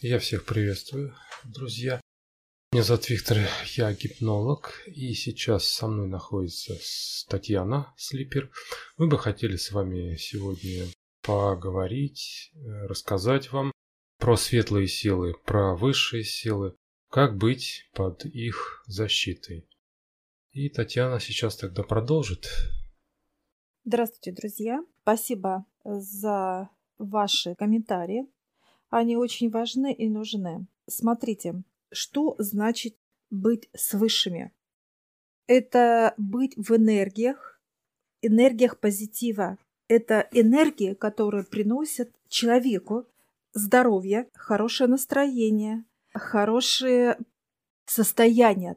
Я 0.00 0.20
всех 0.20 0.46
приветствую, 0.46 1.12
друзья. 1.42 2.00
Меня 2.70 2.84
зовут 2.84 3.08
Виктор, 3.08 3.38
я 3.74 3.92
гипнолог, 3.92 4.84
и 4.86 5.12
сейчас 5.12 5.66
со 5.66 5.88
мной 5.88 6.06
находится 6.06 6.74
Татьяна 7.28 7.92
Слипер. 7.96 8.48
Мы 8.96 9.08
бы 9.08 9.18
хотели 9.18 9.56
с 9.56 9.72
вами 9.72 10.14
сегодня 10.14 10.86
поговорить, 11.22 12.52
э, 12.54 12.86
рассказать 12.86 13.50
вам 13.50 13.72
про 14.18 14.36
светлые 14.36 14.86
силы, 14.86 15.34
про 15.44 15.74
высшие 15.74 16.22
силы, 16.22 16.76
как 17.10 17.36
быть 17.36 17.90
под 17.92 18.24
их 18.24 18.84
защитой. 18.86 19.68
И 20.52 20.68
Татьяна 20.68 21.18
сейчас 21.18 21.56
тогда 21.56 21.82
продолжит. 21.82 22.46
Здравствуйте, 23.84 24.30
друзья. 24.30 24.78
Спасибо 25.02 25.66
за 25.84 26.70
ваши 26.98 27.56
комментарии. 27.56 28.28
Они 28.90 29.16
очень 29.16 29.50
важны 29.50 29.92
и 29.92 30.08
нужны. 30.08 30.66
Смотрите, 30.86 31.62
что 31.92 32.34
значит 32.38 32.96
быть 33.30 33.68
с 33.74 33.94
высшими? 33.94 34.52
Это 35.46 36.14
быть 36.16 36.54
в 36.56 36.74
энергиях, 36.76 37.60
энергиях 38.22 38.78
позитива. 38.78 39.58
Это 39.88 40.28
энергии, 40.32 40.94
которые 40.94 41.44
приносят 41.44 42.10
человеку 42.28 43.06
здоровье, 43.54 44.28
хорошее 44.34 44.90
настроение, 44.90 45.84
хорошее 46.12 47.18
состояние, 47.86 48.76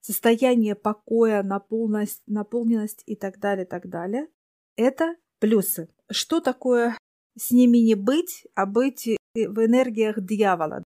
состояние 0.00 0.74
покоя, 0.74 1.42
наполненность, 1.42 2.22
наполненность 2.26 3.02
и 3.06 3.16
так 3.16 3.38
далее, 3.38 3.64
так 3.64 3.88
далее. 3.88 4.28
Это 4.76 5.16
плюсы. 5.38 5.88
Что 6.10 6.40
такое 6.40 6.96
с 7.40 7.52
ними 7.52 7.78
не 7.78 7.94
быть, 7.94 8.46
а 8.54 8.66
быть 8.66 9.06
в 9.34 9.64
энергиях 9.64 10.20
дьявола. 10.20 10.84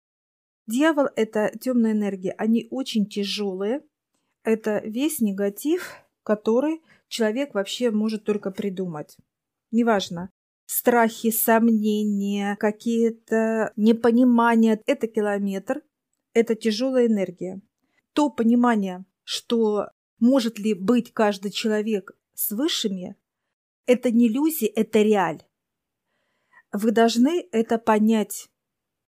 Дьявол– 0.68 1.08
это 1.16 1.50
темная 1.60 1.92
энергия. 1.92 2.30
Они 2.38 2.68
очень 2.70 3.06
тяжелые. 3.06 3.82
Это 4.44 4.80
весь 4.84 5.20
негатив, 5.20 5.96
который 6.22 6.80
человек 7.08 7.54
вообще 7.54 7.90
может 7.90 8.22
только 8.22 8.52
придумать. 8.52 9.16
Неважно, 9.72 10.30
страхи, 10.66 11.32
сомнения, 11.32 12.56
какие-то 12.60 13.72
непонимания– 13.74 14.80
это 14.86 15.08
километр, 15.08 15.82
это 16.34 16.54
тяжелая 16.54 17.08
энергия. 17.08 17.60
То 18.12 18.30
понимание, 18.30 19.04
что 19.24 19.88
может 20.20 20.60
ли 20.60 20.74
быть 20.74 21.12
каждый 21.12 21.50
человек 21.50 22.12
с 22.34 22.52
высшими, 22.52 23.16
это 23.86 24.12
не 24.12 24.28
иллюзия, 24.28 24.68
это 24.68 25.02
реаль. 25.02 25.42
Вы 26.74 26.90
должны 26.90 27.46
это 27.52 27.78
понять. 27.78 28.48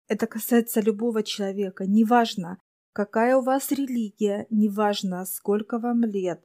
Это 0.09 0.27
касается 0.27 0.81
любого 0.81 1.23
человека. 1.23 1.87
Неважно, 1.87 2.59
какая 2.93 3.37
у 3.37 3.43
вас 3.43 3.71
религия, 3.71 4.49
неважно, 4.51 5.25
сколько 5.25 5.79
вам 5.79 6.03
лет. 6.03 6.45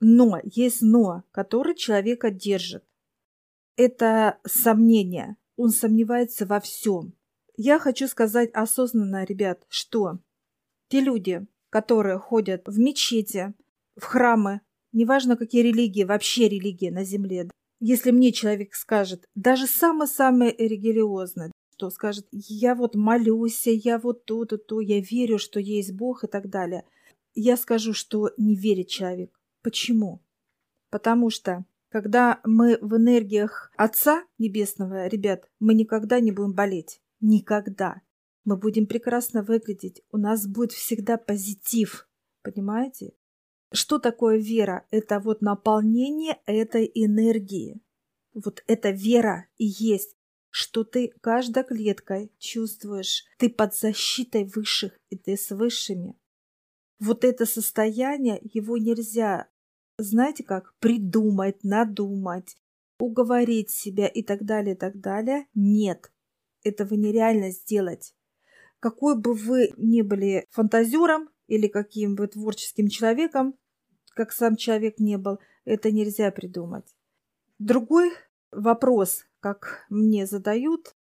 Но 0.00 0.40
есть 0.42 0.80
но, 0.80 1.22
которое 1.32 1.74
человека 1.74 2.30
держит. 2.30 2.82
Это 3.76 4.38
сомнение. 4.46 5.36
Он 5.58 5.68
сомневается 5.68 6.46
во 6.46 6.60
всем. 6.60 7.12
Я 7.58 7.78
хочу 7.78 8.08
сказать 8.08 8.50
осознанно, 8.54 9.22
ребят, 9.24 9.66
что 9.68 10.18
те 10.88 11.00
люди, 11.00 11.46
которые 11.68 12.18
ходят 12.18 12.62
в 12.66 12.78
мечети, 12.78 13.52
в 13.96 14.04
храмы, 14.04 14.62
неважно 14.92 15.36
какие 15.36 15.60
религии, 15.60 16.04
вообще 16.04 16.48
религии 16.48 16.88
на 16.88 17.04
земле, 17.04 17.50
если 17.80 18.10
мне 18.10 18.32
человек 18.32 18.74
скажет, 18.74 19.28
даже 19.34 19.66
самый-самый 19.66 20.54
религиозный, 20.56 21.52
что 21.76 21.90
скажет, 21.90 22.26
я 22.32 22.74
вот 22.74 22.94
молюсь, 22.94 23.66
я 23.66 23.98
вот 23.98 24.24
то, 24.24 24.44
то, 24.44 24.56
то, 24.56 24.80
я 24.80 25.00
верю, 25.00 25.38
что 25.38 25.60
есть 25.60 25.92
Бог 25.92 26.24
и 26.24 26.26
так 26.26 26.48
далее, 26.48 26.84
я 27.34 27.56
скажу, 27.56 27.92
что 27.92 28.30
не 28.38 28.56
верит 28.56 28.88
человек. 28.88 29.38
Почему? 29.62 30.22
Потому 30.90 31.28
что 31.28 31.64
когда 31.90 32.40
мы 32.44 32.78
в 32.80 32.96
энергиях 32.96 33.70
Отца 33.76 34.24
Небесного, 34.38 35.06
ребят, 35.06 35.48
мы 35.60 35.74
никогда 35.74 36.20
не 36.20 36.32
будем 36.32 36.52
болеть. 36.52 37.00
Никогда. 37.20 38.02
Мы 38.44 38.56
будем 38.56 38.86
прекрасно 38.86 39.42
выглядеть. 39.42 40.02
У 40.12 40.18
нас 40.18 40.46
будет 40.46 40.72
всегда 40.72 41.16
позитив. 41.16 42.08
Понимаете? 42.42 43.12
Что 43.72 43.98
такое 43.98 44.38
вера? 44.38 44.86
Это 44.90 45.20
вот 45.20 45.42
наполнение 45.42 46.38
этой 46.46 46.90
энергии. 46.94 47.80
Вот 48.32 48.62
эта 48.66 48.90
вера 48.90 49.46
и 49.56 49.64
есть, 49.64 50.16
что 50.50 50.84
ты 50.84 51.12
каждой 51.20 51.64
клеткой 51.64 52.32
чувствуешь, 52.38 53.24
ты 53.38 53.50
под 53.50 53.74
защитой 53.74 54.44
высших, 54.44 54.98
и 55.10 55.16
ты 55.16 55.36
с 55.36 55.50
высшими. 55.50 56.16
Вот 56.98 57.24
это 57.24 57.44
состояние, 57.44 58.40
его 58.42 58.78
нельзя, 58.78 59.48
знаете 59.98 60.44
как, 60.44 60.74
придумать, 60.78 61.62
надумать, 61.62 62.56
уговорить 62.98 63.70
себя 63.70 64.06
и 64.06 64.22
так 64.22 64.44
далее, 64.44 64.74
и 64.74 64.78
так 64.78 65.00
далее. 65.00 65.46
Нет, 65.54 66.10
этого 66.62 66.94
нереально 66.94 67.50
сделать. 67.50 68.14
Какой 68.80 69.18
бы 69.18 69.34
вы 69.34 69.72
ни 69.76 70.02
были 70.02 70.46
фантазером, 70.50 71.28
или 71.46 71.68
каким 71.68 72.14
бы 72.14 72.26
творческим 72.26 72.88
человеком, 72.88 73.54
как 74.14 74.32
сам 74.32 74.56
человек 74.56 74.98
не 74.98 75.18
был, 75.18 75.38
это 75.64 75.90
нельзя 75.90 76.30
придумать. 76.30 76.94
Другой 77.58 78.12
вопрос, 78.50 79.24
как 79.40 79.86
мне 79.90 80.26
задают, 80.26 80.94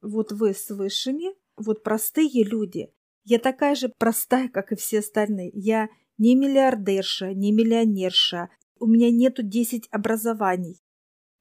вот 0.00 0.32
вы 0.32 0.54
с 0.54 0.70
высшими, 0.70 1.34
вот 1.56 1.82
простые 1.82 2.44
люди. 2.44 2.92
Я 3.24 3.38
такая 3.38 3.74
же 3.74 3.92
простая, 3.98 4.48
как 4.48 4.72
и 4.72 4.76
все 4.76 4.98
остальные. 4.98 5.50
Я 5.54 5.88
не 6.18 6.34
миллиардерша, 6.34 7.32
не 7.32 7.52
миллионерша. 7.52 8.50
У 8.78 8.86
меня 8.86 9.10
нету 9.10 9.42
10 9.42 9.88
образований. 9.90 10.80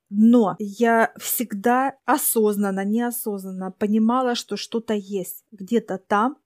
Но 0.09 0.55
я 0.59 1.11
всегда 1.17 1.97
осознанно, 2.05 2.85
неосознанно 2.85 3.71
понимала, 3.71 4.35
что 4.35 4.55
что-то 4.57 4.93
есть 4.93 5.43
где-то 5.51 5.97
там, 5.97 6.37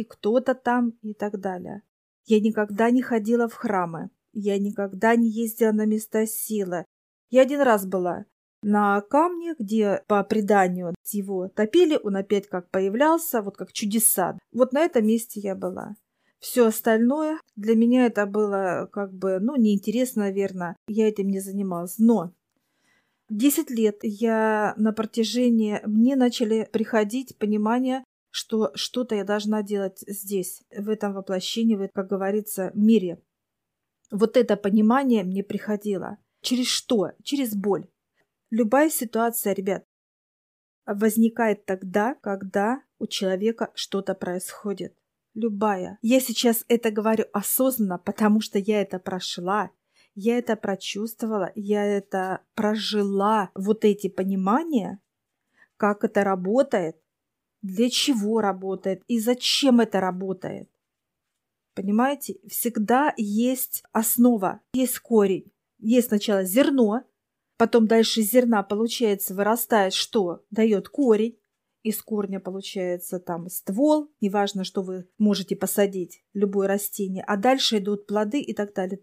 и 0.00 0.04
кто-то 0.04 0.54
там 0.54 0.90
и 1.02 1.14
так 1.14 1.38
далее. 1.40 1.82
Я 2.24 2.40
никогда 2.40 2.90
не 2.90 3.02
ходила 3.02 3.48
в 3.48 3.54
храмы. 3.54 4.10
Я 4.32 4.58
никогда 4.58 5.16
не 5.16 5.28
ездила 5.28 5.72
на 5.72 5.86
места 5.86 6.26
силы. 6.26 6.84
Я 7.30 7.42
один 7.42 7.60
раз 7.60 7.86
была 7.86 8.26
на 8.62 9.00
камне, 9.00 9.54
где 9.58 10.02
по 10.06 10.22
преданию 10.22 10.94
его 11.12 11.48
топили, 11.48 11.98
он 12.02 12.16
опять 12.16 12.48
как 12.48 12.70
появлялся, 12.70 13.42
вот 13.42 13.56
как 13.56 13.72
чудеса. 13.72 14.38
Вот 14.52 14.72
на 14.72 14.80
этом 14.80 15.06
месте 15.06 15.40
я 15.40 15.54
была. 15.54 15.96
Все 16.38 16.66
остальное 16.66 17.38
для 17.56 17.74
меня 17.74 18.06
это 18.06 18.26
было 18.26 18.88
как 18.92 19.12
бы, 19.12 19.38
ну, 19.40 19.56
неинтересно, 19.56 20.24
наверное. 20.24 20.76
Я 20.88 21.08
этим 21.08 21.28
не 21.28 21.40
занималась. 21.40 21.98
Но 21.98 22.32
10 23.28 23.70
лет 23.70 23.98
я 24.02 24.74
на 24.76 24.92
протяжении... 24.92 25.80
Мне 25.84 26.16
начали 26.16 26.68
приходить 26.72 27.36
понимание, 27.38 28.04
что 28.30 28.70
что-то 28.74 29.14
я 29.14 29.24
должна 29.24 29.62
делать 29.62 30.02
здесь, 30.06 30.62
в 30.74 30.88
этом 30.88 31.14
воплощении, 31.14 31.76
в, 31.76 31.88
как 31.88 32.08
говорится, 32.08 32.70
мире. 32.74 33.22
Вот 34.10 34.36
это 34.36 34.56
понимание 34.56 35.24
мне 35.24 35.42
приходило. 35.42 36.18
Через 36.40 36.66
что? 36.66 37.12
Через 37.22 37.54
боль. 37.54 37.86
Любая 38.50 38.90
ситуация, 38.90 39.54
ребят, 39.54 39.84
возникает 40.86 41.64
тогда, 41.64 42.14
когда 42.16 42.82
у 42.98 43.06
человека 43.06 43.70
что-то 43.74 44.14
происходит. 44.14 44.96
Любая. 45.34 45.98
Я 46.02 46.20
сейчас 46.20 46.64
это 46.66 46.90
говорю 46.90 47.24
осознанно, 47.32 47.98
потому 47.98 48.40
что 48.40 48.58
я 48.58 48.82
это 48.82 48.98
прошла, 48.98 49.70
я 50.14 50.38
это 50.38 50.56
прочувствовала, 50.56 51.52
я 51.54 51.84
это 51.84 52.40
прожила. 52.54 53.50
Вот 53.54 53.84
эти 53.84 54.08
понимания, 54.08 55.00
как 55.76 56.02
это 56.02 56.24
работает, 56.24 56.96
для 57.62 57.90
чего 57.90 58.40
работает 58.40 59.02
и 59.06 59.20
зачем 59.20 59.80
это 59.80 60.00
работает. 60.00 60.70
Понимаете, 61.74 62.36
всегда 62.48 63.14
есть 63.16 63.82
основа, 63.92 64.60
есть 64.72 64.98
корень. 64.98 65.52
Есть 65.78 66.08
сначала 66.08 66.44
зерно, 66.44 67.04
потом 67.56 67.86
дальше 67.86 68.22
зерна 68.22 68.62
получается 68.62 69.34
вырастает 69.34 69.94
что? 69.94 70.44
Дает 70.50 70.88
корень. 70.88 71.38
Из 71.82 72.02
корня 72.02 72.40
получается 72.40 73.18
там 73.18 73.48
ствол, 73.48 74.10
неважно, 74.20 74.64
что 74.64 74.82
вы 74.82 75.08
можете 75.16 75.56
посадить, 75.56 76.22
любое 76.34 76.68
растение, 76.68 77.24
а 77.26 77.38
дальше 77.38 77.78
идут 77.78 78.06
плоды 78.06 78.42
и 78.42 78.52
так 78.52 78.74
далее. 78.74 79.00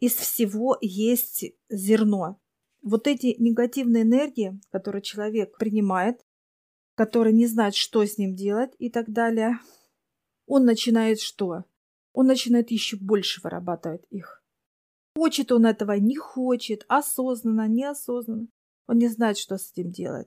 Из 0.00 0.14
всего 0.14 0.78
есть 0.80 1.44
зерно. 1.68 2.40
Вот 2.82 3.06
эти 3.06 3.34
негативные 3.38 4.04
энергии, 4.04 4.58
которые 4.70 5.02
человек 5.02 5.58
принимает, 5.58 6.24
который 6.98 7.32
не 7.32 7.46
знает, 7.46 7.76
что 7.76 8.04
с 8.04 8.18
ним 8.18 8.34
делать 8.34 8.72
и 8.80 8.90
так 8.90 9.08
далее, 9.08 9.60
он 10.46 10.64
начинает 10.64 11.20
что? 11.20 11.64
Он 12.12 12.26
начинает 12.26 12.72
еще 12.72 12.96
больше 12.96 13.40
вырабатывать 13.40 14.04
их. 14.10 14.42
Хочет 15.14 15.52
он 15.52 15.64
этого, 15.64 15.92
не 15.92 16.16
хочет, 16.16 16.84
осознанно, 16.88 17.68
неосознанно. 17.68 18.48
Он 18.88 18.98
не 18.98 19.06
знает, 19.06 19.38
что 19.38 19.58
с 19.58 19.70
этим 19.70 19.92
делать. 19.92 20.26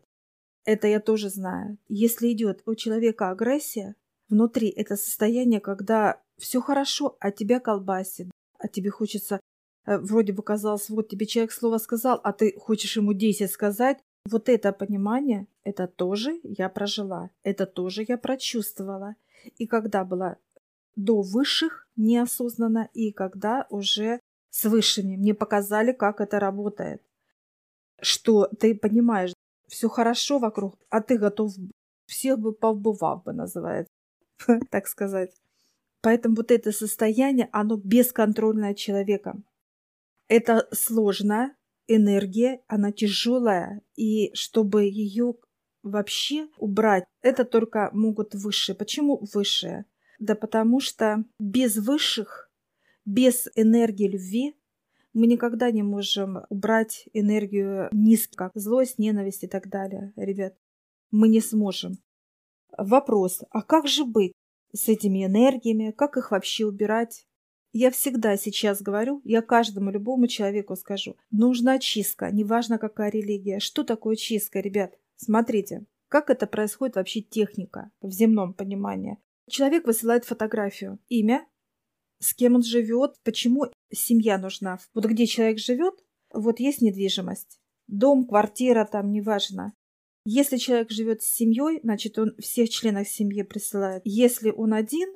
Это 0.63 0.87
я 0.87 1.01
тоже 1.01 1.29
знаю. 1.29 1.77
Если 1.89 2.31
идет 2.31 2.61
у 2.65 2.73
человека 2.75 3.31
агрессия, 3.31 3.95
внутри 4.29 4.69
это 4.69 4.95
состояние, 4.95 5.59
когда 5.59 6.21
все 6.37 6.61
хорошо, 6.61 7.17
а 7.19 7.31
тебя 7.31 7.59
колбасит, 7.59 8.31
а 8.57 8.69
тебе 8.69 8.91
хочется, 8.91 9.41
э, 9.85 9.97
вроде 9.97 10.31
бы 10.31 10.41
казалось, 10.41 10.89
вот 10.89 11.09
тебе 11.09 11.25
человек 11.25 11.51
слово 11.51 11.79
сказал, 11.79 12.21
а 12.23 12.31
ты 12.31 12.57
хочешь 12.57 12.95
ему 12.95 13.11
10 13.11 13.51
сказать. 13.51 13.99
Вот 14.29 14.49
это 14.49 14.71
понимание, 14.71 15.47
это 15.63 15.87
тоже 15.87 16.39
я 16.43 16.69
прожила, 16.69 17.31
это 17.43 17.65
тоже 17.65 18.05
я 18.07 18.17
прочувствовала. 18.17 19.15
И 19.57 19.65
когда 19.65 20.03
была 20.03 20.37
до 20.95 21.21
высших 21.21 21.87
неосознанно, 21.95 22.89
и 22.93 23.11
когда 23.11 23.65
уже 23.69 24.19
с 24.49 24.65
высшими 24.65 25.15
мне 25.15 25.33
показали, 25.33 25.91
как 25.91 26.21
это 26.21 26.39
работает. 26.39 27.01
Что 28.01 28.47
ты 28.47 28.75
понимаешь, 28.75 29.33
все 29.67 29.87
хорошо 29.87 30.39
вокруг, 30.39 30.77
а 30.89 31.01
ты 31.01 31.17
готов 31.17 31.53
всех 32.05 32.39
бы 32.39 32.53
повбывав 32.53 33.23
бы, 33.23 33.33
называется, 33.33 33.91
так 34.69 34.87
сказать. 34.87 35.33
Поэтому 36.01 36.35
вот 36.35 36.51
это 36.51 36.71
состояние, 36.71 37.47
оно 37.51 37.77
бесконтрольное 37.77 38.73
человеком. 38.73 39.45
Это 40.27 40.67
сложная 40.71 41.55
энергия, 41.87 42.61
она 42.67 42.91
тяжелая, 42.91 43.81
и 43.95 44.31
чтобы 44.33 44.85
ее 44.85 45.35
вообще 45.83 46.47
убрать, 46.57 47.05
это 47.21 47.45
только 47.45 47.89
могут 47.93 48.35
высшие. 48.35 48.75
Почему 48.75 49.19
высшие? 49.33 49.85
Да 50.19 50.35
потому 50.35 50.79
что 50.79 51.23
без 51.39 51.77
высших, 51.77 52.51
без 53.05 53.47
энергии 53.55 54.07
любви 54.07 54.55
мы 55.13 55.27
никогда 55.27 55.71
не 55.71 55.83
можем 55.83 56.45
убрать 56.49 57.09
энергию 57.13 57.89
низких, 57.91 58.51
злость, 58.53 58.97
ненависть 58.97 59.43
и 59.43 59.47
так 59.47 59.67
далее, 59.67 60.13
ребят. 60.15 60.55
Мы 61.09 61.27
не 61.27 61.41
сможем. 61.41 61.97
Вопрос, 62.77 63.41
а 63.49 63.61
как 63.61 63.87
же 63.87 64.05
быть 64.05 64.33
с 64.73 64.87
этими 64.87 65.25
энергиями, 65.25 65.91
как 65.91 66.15
их 66.15 66.31
вообще 66.31 66.65
убирать? 66.65 67.27
Я 67.73 67.89
всегда 67.89 68.35
сейчас 68.35 68.81
говорю, 68.81 69.21
я 69.23 69.41
каждому 69.41 69.91
любому 69.91 70.27
человеку 70.27 70.75
скажу, 70.75 71.15
нужна 71.31 71.79
чистка, 71.79 72.29
неважно 72.31 72.77
какая 72.77 73.09
религия. 73.09 73.59
Что 73.59 73.83
такое 73.83 74.17
чистка, 74.17 74.59
ребят? 74.59 74.97
Смотрите, 75.15 75.85
как 76.09 76.29
это 76.29 76.47
происходит 76.47 76.97
вообще 76.97 77.21
техника 77.21 77.91
в 78.01 78.11
земном 78.11 78.53
понимании. 78.53 79.17
Человек 79.49 79.87
высылает 79.87 80.25
фотографию, 80.25 80.99
имя, 81.07 81.47
с 82.19 82.33
кем 82.33 82.55
он 82.55 82.63
живет, 82.63 83.15
почему 83.23 83.65
семья 83.91 84.37
нужна. 84.37 84.79
Вот 84.93 85.05
где 85.05 85.25
человек 85.25 85.57
живет, 85.57 85.95
вот 86.33 86.59
есть 86.59 86.81
недвижимость. 86.81 87.59
Дом, 87.87 88.25
квартира, 88.25 88.85
там, 88.85 89.11
неважно. 89.11 89.73
Если 90.25 90.57
человек 90.57 90.91
живет 90.91 91.23
с 91.23 91.25
семьей, 91.25 91.79
значит, 91.81 92.19
он 92.19 92.35
всех 92.37 92.69
членов 92.69 93.07
семьи 93.07 93.41
присылает. 93.41 94.01
Если 94.05 94.51
он 94.51 94.73
один, 94.73 95.09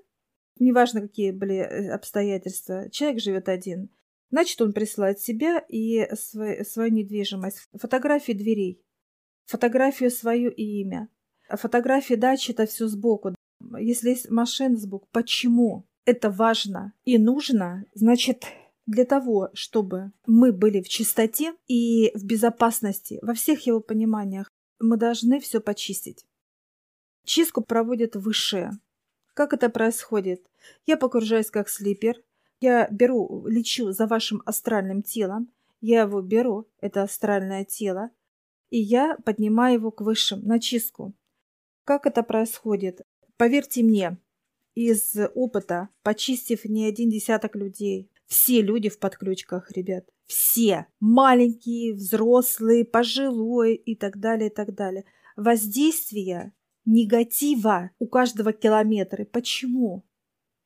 неважно, 0.59 1.01
какие 1.01 1.31
были 1.31 1.55
э, 1.55 1.89
обстоятельства, 1.91 2.89
человек 2.89 3.21
живет 3.21 3.49
один, 3.49 3.89
значит, 4.31 4.61
он 4.61 4.73
присылает 4.73 5.19
себя 5.19 5.63
и 5.67 6.07
свой, 6.15 6.65
свою 6.65 6.91
недвижимость. 6.91 7.67
Фотографии 7.73 8.33
дверей, 8.33 8.81
фотографию 9.45 10.11
свою 10.11 10.51
и 10.51 10.81
имя. 10.81 11.09
Фотографии 11.49 12.15
дачи– 12.15 12.51
это 12.53 12.65
все 12.65 12.87
сбоку. 12.87 13.35
Если 13.79 14.09
есть 14.09 14.29
машина 14.29 14.77
сбоку, 14.77 15.07
почему? 15.11 15.85
это 16.05 16.29
важно 16.29 16.93
и 17.03 17.17
нужно, 17.17 17.85
значит, 17.93 18.45
для 18.85 19.05
того, 19.05 19.49
чтобы 19.53 20.11
мы 20.27 20.53
были 20.53 20.81
в 20.81 20.87
чистоте 20.87 21.53
и 21.67 22.11
в 22.15 22.23
безопасности 22.23 23.19
во 23.23 23.33
всех 23.33 23.65
его 23.65 23.79
пониманиях, 23.79 24.49
мы 24.79 24.97
должны 24.97 25.39
все 25.39 25.59
почистить. 25.59 26.25
Чистку 27.25 27.61
проводят 27.61 28.15
высшие. 28.15 28.71
Как 29.35 29.51
это 29.51 29.69
происходит? 29.69 30.49
Я 30.85 30.95
погружаюсь 30.95 31.51
как 31.51 31.67
слипер, 31.67 32.23
я 32.61 32.87
беру, 32.89 33.45
лечу 33.47 33.91
за 33.91 34.07
вашим 34.07 34.41
астральным 34.45 35.03
телом, 35.03 35.51
я 35.81 36.03
его 36.03 36.21
беру, 36.21 36.69
это 36.79 37.03
астральное 37.03 37.65
тело, 37.65 38.11
и 38.69 38.79
я 38.79 39.17
поднимаю 39.25 39.75
его 39.75 39.91
к 39.91 39.99
высшим, 39.99 40.41
на 40.45 40.57
чистку. 40.59 41.13
Как 41.83 42.05
это 42.05 42.23
происходит? 42.23 43.01
Поверьте 43.35 43.83
мне, 43.83 44.17
из 44.73 45.17
опыта, 45.35 45.89
почистив 46.01 46.63
не 46.63 46.85
один 46.85 47.09
десяток 47.09 47.57
людей. 47.57 48.09
Все 48.27 48.61
люди 48.61 48.87
в 48.87 48.99
подключках, 48.99 49.69
ребят. 49.71 50.05
Все. 50.27 50.87
Маленькие, 51.01 51.93
взрослые, 51.93 52.85
пожилые 52.85 53.75
и 53.75 53.97
так 53.97 54.17
далее, 54.17 54.49
и 54.49 54.53
так 54.53 54.73
далее. 54.73 55.03
Воздействие 55.35 56.53
негатива 56.85 57.91
у 57.99 58.07
каждого 58.07 58.53
километра. 58.53 59.25
Почему? 59.25 60.05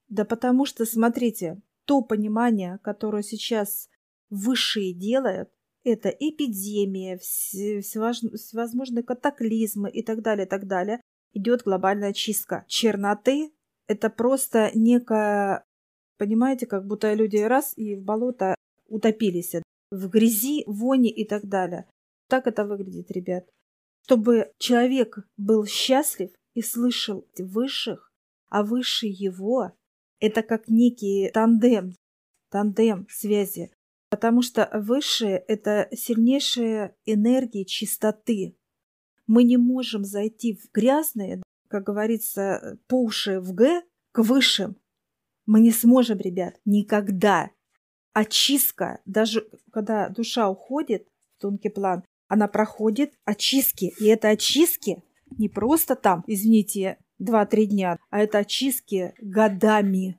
Да 0.08 0.26
потому 0.26 0.66
что, 0.66 0.86
смотрите, 0.86 1.62
то 1.86 2.02
понимание, 2.02 2.80
которое 2.84 3.24
сейчас 3.24 3.90
высшие 4.30 4.94
делают, 4.94 5.50
это 5.84 6.10
эпидемия, 6.10 7.18
всевозможные 7.18 9.04
катаклизмы 9.04 9.90
и 9.90 10.04
так 10.04 10.22
далее, 10.22 10.46
и 10.46 10.50
так 10.50 10.68
далее. 10.68 11.02
Идет 11.34 11.64
глобальная 11.64 12.14
чистка 12.14 12.66
черноты, 12.68 13.52
это 13.88 14.10
просто 14.10 14.72
некая, 14.74 15.64
понимаете, 16.18 16.66
как 16.66 16.86
будто 16.86 17.14
люди 17.14 17.38
раз 17.38 17.74
и 17.76 17.96
в 17.96 18.04
болото 18.04 18.56
утопились 18.88 19.56
в 19.92 20.10
грязи, 20.10 20.64
вони 20.68 21.10
и 21.10 21.26
так 21.26 21.46
далее. 21.46 21.86
Так 22.28 22.46
это 22.48 22.66
выглядит, 22.66 23.10
ребят. 23.12 23.46
Чтобы 24.10 24.52
человек 24.58 25.20
был 25.38 25.68
счастлив 25.68 26.32
и 26.56 26.64
слышал 26.64 27.28
высших, 27.38 28.12
а 28.50 28.64
выше 28.64 29.06
его– 29.06 29.72
это 30.20 30.42
как 30.42 30.68
некий 30.68 31.30
тандем, 31.32 31.94
тандем 32.50 33.06
связи. 33.08 33.72
Потому 34.10 34.42
что 34.42 34.68
высшие– 34.74 35.38
это 35.48 35.90
сильнейшие 35.92 36.96
энергии 37.06 37.66
чистоты. 37.66 38.58
Мы 39.28 39.44
не 39.44 39.58
можем 39.58 40.04
зайти 40.04 40.56
в 40.56 40.72
грязные, 40.74 41.44
как 41.68 41.84
говорится, 41.84 42.80
по 42.88 43.04
уши 43.04 43.40
в 43.40 43.54
Г 43.54 43.84
к 44.12 44.24
высшим. 44.24 44.76
Мы 45.46 45.60
не 45.60 45.70
сможем, 45.70 46.18
ребят, 46.18 46.60
никогда. 46.66 47.52
Очистка, 48.14 49.02
даже 49.06 49.48
когда 49.72 50.10
душа 50.10 50.50
уходит 50.50 51.08
в 51.38 51.42
тонкий 51.42 51.70
план, 51.70 52.04
она 52.30 52.48
проходит 52.48 53.14
очистки. 53.26 53.94
И 54.00 54.06
это 54.06 54.30
очистки 54.30 55.04
не 55.38 55.50
просто 55.50 55.96
там, 55.96 56.24
извините, 56.28 56.98
2-3 57.22 57.66
дня, 57.66 58.00
а 58.10 58.20
это 58.20 58.40
очистки 58.40 59.14
годами. 59.20 60.18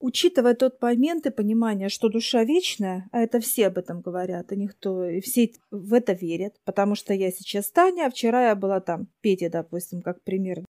Учитывая 0.00 0.54
тот 0.54 0.82
момент 0.82 1.24
и 1.24 1.30
понимание, 1.30 1.88
что 1.88 2.10
душа 2.10 2.44
вечная, 2.44 3.08
а 3.10 3.20
это 3.20 3.40
все 3.40 3.68
об 3.68 3.78
этом 3.78 4.02
говорят, 4.02 4.52
и 4.52 4.56
никто, 4.56 5.08
и 5.08 5.20
все 5.20 5.50
в 5.70 5.94
это 5.94 6.12
верят, 6.12 6.60
потому 6.64 6.94
что 6.94 7.14
я 7.14 7.30
сейчас 7.30 7.70
Таня, 7.70 8.06
а 8.06 8.10
вчера 8.10 8.48
я 8.48 8.54
была 8.54 8.80
там, 8.80 9.08
Петя, 9.22 9.48
допустим, 9.48 10.02
как 10.02 10.22
пример. 10.22 10.62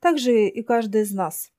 Так 0.00 0.18
же 0.18 0.48
и 0.48 0.62
каждый 0.62 1.02
из 1.02 1.12
нас. 1.12 1.50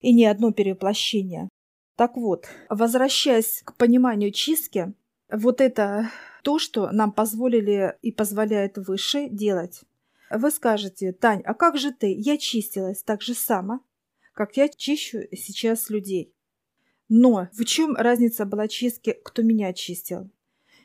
И 0.00 0.12
не 0.12 0.26
одно 0.26 0.52
перевоплощение. 0.52 1.48
Так 1.96 2.16
вот, 2.16 2.46
возвращаясь 2.68 3.62
к 3.64 3.76
пониманию 3.76 4.30
чистки, 4.32 4.92
вот 5.32 5.62
это 5.62 6.10
то, 6.44 6.58
что 6.58 6.90
нам 6.92 7.10
позволили 7.10 7.96
и 8.02 8.12
позволяет 8.12 8.76
выше 8.76 9.28
делать. 9.28 9.80
Вы 10.30 10.50
скажете, 10.50 11.12
Тань, 11.12 11.42
а 11.44 11.54
как 11.54 11.78
же 11.78 11.90
ты? 11.90 12.14
Я 12.14 12.36
чистилась 12.36 13.02
так 13.02 13.22
же 13.22 13.34
само, 13.34 13.80
как 14.34 14.56
я 14.56 14.68
чищу 14.68 15.20
сейчас 15.32 15.90
людей. 15.90 16.32
Но 17.08 17.48
в 17.52 17.64
чем 17.64 17.96
разница 17.96 18.44
была 18.44 18.68
чистки, 18.68 19.16
кто 19.24 19.42
меня 19.42 19.72
чистил? 19.72 20.30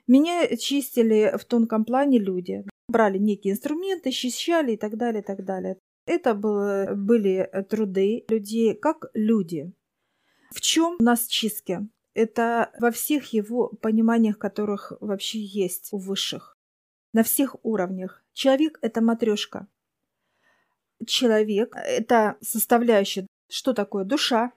Меня 0.07 0.55
чистили 0.55 1.35
в 1.37 1.45
тонком 1.45 1.83
плане 1.85 2.19
люди. 2.19 2.63
Брали 2.87 3.17
некие 3.17 3.53
инструменты, 3.53 4.11
счищали 4.11 4.73
и 4.73 4.77
так 4.77 4.97
далее, 4.97 5.21
и 5.21 5.25
так 5.25 5.43
далее. 5.43 5.77
Это 6.05 6.33
было, 6.33 6.93
были 6.95 7.49
труды 7.69 8.25
людей 8.29 8.75
как 8.75 9.11
люди. 9.13 9.71
В 10.51 10.61
чем 10.61 10.95
у 10.99 11.03
нас 11.03 11.27
чистки? 11.27 11.87
Это 12.19 12.71
во 12.79 12.91
всех 12.91 13.33
его 13.33 13.69
пониманиях, 13.81 14.38
которых 14.38 14.93
вообще 14.99 15.39
есть 15.39 15.89
у 15.91 15.97
высших. 15.97 16.57
На 17.13 17.23
всех 17.23 17.55
уровнях. 17.63 18.23
Человек– 18.33 18.77
это 18.81 19.01
матрешка. 19.01 19.67
Человек– 21.05 21.75
это 21.75 22.38
составляющая. 22.41 23.25
Что 23.49 23.73
такое 23.73 24.03
душа? 24.03 24.51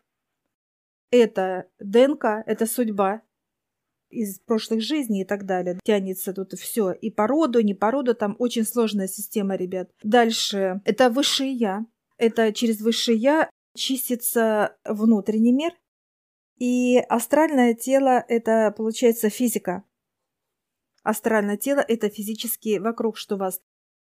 это 1.13 1.67
ДНК, 1.79 2.43
это 2.47 2.67
судьба 2.67 3.23
из 4.11 4.41
прошлых 4.41 4.83
жизней 4.83 5.23
и 5.23 5.25
так 5.25 5.47
далее. 5.47 5.79
Тянется 5.85 6.33
тут 6.33 6.53
все. 6.53 6.93
И 6.93 7.11
по 7.11 7.27
роду, 7.27 7.61
не 7.61 7.75
по 7.75 7.91
роду, 7.91 8.15
там 8.15 8.35
очень 8.39 8.65
сложная 8.65 9.07
система, 9.07 9.57
ребят. 9.57 9.91
Дальше. 10.03 10.81
Это 10.85 11.11
высшее 11.11 11.53
я. 11.53 11.87
Это 12.19 12.53
через 12.53 12.81
высшее 12.81 13.17
я 13.17 13.51
чистится 13.75 14.77
внутренний 14.85 15.53
мир. 15.53 15.73
И 16.59 16.99
астральное 17.09 17.75
тело– 17.75 18.25
это, 18.29 18.73
получается, 18.77 19.31
физика. 19.31 19.85
Астральное 21.03 21.57
тело– 21.57 21.81
это 21.89 22.09
физически 22.09 22.79
вокруг, 22.79 23.17
что 23.17 23.37
вас 23.37 23.61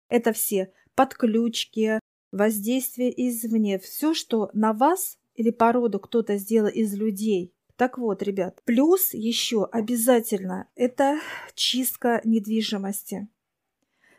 Это 0.10 0.34
все 0.34 0.74
подключки, 0.96 2.00
воздействие 2.32 3.14
извне, 3.30 3.80
все, 3.80 4.14
что 4.14 4.50
на 4.54 4.74
вас 4.74 5.18
или 5.36 5.52
породу 5.52 6.00
кто-то 6.00 6.36
сделал 6.38 6.70
из 6.70 6.94
людей. 6.94 7.54
Так 7.78 7.98
вот, 7.98 8.22
ребят, 8.22 8.62
плюс 8.66 9.14
еще 9.14 9.64
обязательно 9.64 10.68
это 10.76 11.22
чистка 11.54 12.20
недвижимости. 12.26 13.30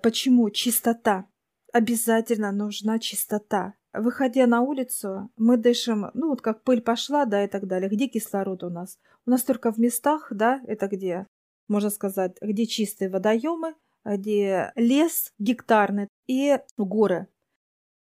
Почему 0.02 0.48
чистота? 0.48 1.28
Обязательно 1.70 2.52
нужна 2.52 2.98
чистота. 2.98 3.74
Выходя 3.92 4.46
на 4.46 4.60
улицу, 4.60 5.30
мы 5.36 5.56
дышим, 5.56 6.10
ну 6.14 6.28
вот 6.28 6.42
как 6.42 6.62
пыль 6.62 6.80
пошла, 6.80 7.24
да, 7.24 7.44
и 7.44 7.48
так 7.48 7.66
далее. 7.66 7.90
Где 7.90 8.06
кислород 8.06 8.62
у 8.62 8.70
нас? 8.70 8.98
У 9.26 9.30
нас 9.30 9.42
только 9.42 9.72
в 9.72 9.78
местах, 9.78 10.28
да, 10.30 10.60
это 10.66 10.86
где, 10.86 11.26
можно 11.66 11.90
сказать, 11.90 12.36
где 12.40 12.66
чистые 12.66 13.10
водоемы, 13.10 13.74
где 14.04 14.72
лес 14.76 15.32
гектарный 15.38 16.08
и 16.26 16.58
горы. 16.76 17.26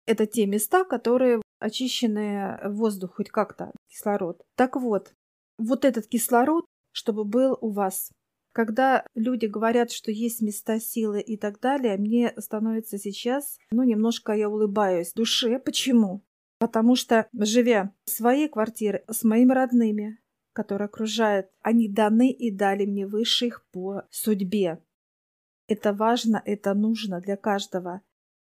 Это 0.06 0.26
те 0.28 0.46
места, 0.46 0.86
которые 0.86 1.42
очищенные 1.60 2.60
воздух 2.70 3.16
хоть 3.16 3.30
как-то, 3.30 3.72
кислород. 3.88 4.42
Так 4.56 4.76
вот, 4.76 5.14
вот 5.58 5.86
этот 5.86 6.08
кислород, 6.08 6.66
чтобы 6.92 7.26
был 7.26 7.58
у 7.62 7.70
вас. 7.70 8.12
Когда 8.52 9.06
люди 9.16 9.46
говорят, 9.46 9.92
что 9.92 10.12
есть 10.12 10.42
места 10.42 10.80
силы 10.80 11.22
и 11.22 11.38
так 11.38 11.60
далее, 11.60 11.98
мне 11.98 12.34
становится 12.38 12.98
сейчас, 12.98 13.58
ну, 13.72 13.84
немножко 13.84 14.34
я 14.34 14.50
улыбаюсь 14.50 15.14
душе. 15.14 15.60
Почему? 15.60 16.24
Потому 16.60 16.96
что, 16.96 17.28
живя 17.34 17.94
в 18.06 18.10
своей 18.10 18.50
квартире 18.50 19.04
с 19.08 19.24
моими 19.24 19.54
родными, 19.54 20.20
которые 20.54 20.88
окружают, 20.88 21.48
они 21.62 21.88
даны 21.88 22.32
и 22.32 22.52
дали 22.52 22.86
мне 22.86 23.08
высших 23.08 23.66
по 23.72 24.04
судьбе. 24.10 24.84
Это 25.68 25.94
важно, 25.94 26.42
это 26.44 26.74
нужно 26.74 27.22
для 27.22 27.38
каждого. 27.38 28.02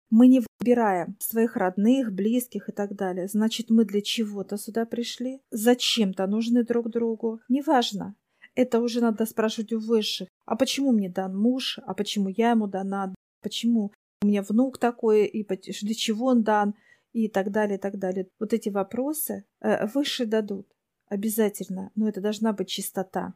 Мы 0.08 0.28
не 0.28 0.42
выбираем 0.60 1.16
своих 1.18 1.56
родных, 1.56 2.12
близких 2.12 2.68
и 2.68 2.72
так 2.72 2.94
далее. 2.94 3.26
Значит, 3.26 3.70
мы 3.70 3.84
для 3.84 4.00
чего-то 4.00 4.56
сюда 4.56 4.86
пришли, 4.86 5.42
зачем-то 5.50 6.26
нужны 6.28 6.64
друг 6.64 6.88
другу. 6.90 7.40
Неважно. 7.48 8.14
Это 8.56 8.80
уже 8.80 9.02
надо 9.02 9.26
спрашивать 9.26 9.72
у 9.75 9.78
высших. 9.78 10.28
А 10.46 10.56
почему 10.56 10.90
мне 10.90 11.10
дан 11.10 11.36
муж? 11.36 11.78
А 11.86 11.92
почему 11.92 12.28
я 12.28 12.52
ему 12.52 12.66
дана? 12.66 13.14
Почему 13.42 13.92
у 14.22 14.26
меня 14.26 14.42
внук 14.42 14.78
такой? 14.78 15.26
И 15.26 15.46
для 15.46 15.94
чего 15.94 16.26
он 16.28 16.42
дан? 16.42 16.75
И 17.12 17.28
так 17.28 17.50
далее, 17.50 17.76
и 17.76 17.80
так 17.80 17.98
далее. 17.98 18.28
Вот 18.40 18.54
эти 18.54 18.70
вопросы 18.70 19.44
э, 19.60 19.86
высшие 19.86 20.26
дадут. 20.26 20.66
Обязательно. 21.08 21.90
Но 21.94 22.08
это 22.08 22.22
должна 22.22 22.54
быть 22.54 22.68
чистота. 22.68 23.34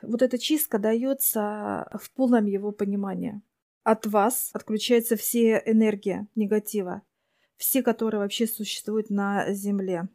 Вот 0.00 0.22
эта 0.22 0.38
чистка 0.38 0.78
дается 0.78 1.86
в 1.92 2.10
полном 2.14 2.46
его 2.46 2.72
понимании. 2.72 3.42
От 3.82 4.06
вас 4.06 4.48
отключается 4.54 5.16
все 5.16 5.62
энергия 5.66 6.26
негатива, 6.34 7.02
все, 7.56 7.82
которые 7.82 8.20
вообще 8.20 8.46
существуют 8.46 9.10
на 9.10 9.52
Земле. 9.52 10.08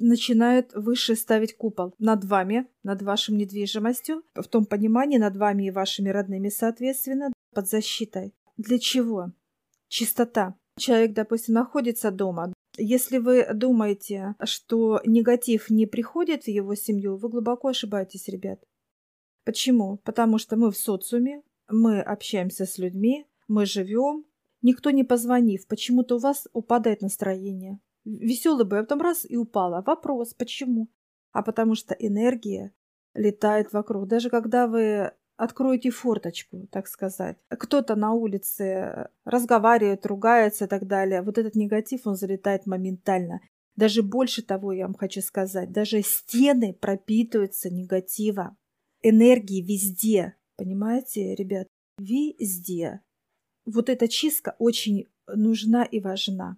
Начинают 0.00 0.74
выше 0.74 1.16
ставить 1.16 1.56
купол 1.56 1.94
над 1.98 2.24
вами, 2.24 2.66
над 2.82 3.02
вашим 3.02 3.36
недвижимостью, 3.36 4.22
в 4.34 4.44
том 4.44 4.66
понимании 4.66 5.18
над 5.18 5.36
вами 5.36 5.66
и 5.66 5.70
вашими 5.70 6.10
родными, 6.10 6.50
соответственно, 6.50 7.32
под 7.54 7.68
защитой. 7.68 8.34
Для 8.58 8.78
чего? 8.78 9.32
Чистота. 9.88 10.56
Человек, 10.78 11.14
допустим, 11.14 11.54
находится 11.54 12.10
дома. 12.10 12.52
Если 12.76 13.18
вы 13.18 13.46
думаете, 13.54 14.34
что 14.44 15.00
негатив 15.04 15.70
не 15.70 15.86
приходит 15.86 16.44
в 16.44 16.48
его 16.48 16.74
семью, 16.74 17.16
вы 17.16 17.28
глубоко 17.28 17.68
ошибаетесь, 17.68 18.28
ребят. 18.28 18.60
Почему? 19.44 19.96
Потому 20.04 20.38
что 20.38 20.56
мы 20.56 20.70
в 20.70 20.76
социуме, 20.76 21.42
мы 21.68 22.00
общаемся 22.00 22.66
с 22.66 22.78
людьми, 22.78 23.26
мы 23.48 23.64
живем. 23.66 24.24
Никто 24.60 24.90
не 24.90 25.04
позвонив, 25.04 25.66
почему-то 25.66 26.16
у 26.16 26.18
вас 26.18 26.48
упадает 26.52 27.00
настроение. 27.00 27.80
Веселый 28.08 28.64
бы, 28.64 28.78
а 28.78 28.82
потом 28.82 29.02
раз 29.02 29.26
и 29.28 29.36
упала. 29.36 29.82
Вопрос, 29.86 30.32
почему? 30.32 30.88
А 31.32 31.42
потому 31.42 31.74
что 31.74 31.94
энергия 31.94 32.72
летает 33.14 33.72
вокруг. 33.72 34.08
Даже 34.08 34.30
когда 34.30 34.66
вы 34.66 35.12
откроете 35.36 35.90
форточку, 35.90 36.66
так 36.70 36.88
сказать. 36.88 37.38
Кто-то 37.48 37.96
на 37.96 38.12
улице 38.12 39.08
разговаривает, 39.24 40.06
ругается 40.06 40.64
и 40.64 40.68
так 40.68 40.86
далее. 40.86 41.22
Вот 41.22 41.38
этот 41.38 41.54
негатив, 41.54 42.06
он 42.06 42.16
залетает 42.16 42.66
моментально. 42.66 43.40
Даже 43.76 44.02
больше 44.02 44.42
того, 44.42 44.72
я 44.72 44.86
вам 44.86 44.94
хочу 44.94 45.20
сказать, 45.20 45.70
даже 45.70 46.02
стены 46.02 46.72
пропитываются 46.72 47.70
негативом. 47.70 48.56
Энергии 49.02 49.62
везде. 49.62 50.34
Понимаете, 50.56 51.36
ребят? 51.36 51.68
Везде. 51.98 53.02
Вот 53.64 53.88
эта 53.88 54.08
чистка 54.08 54.56
очень 54.58 55.06
нужна 55.28 55.84
и 55.84 56.00
важна. 56.00 56.56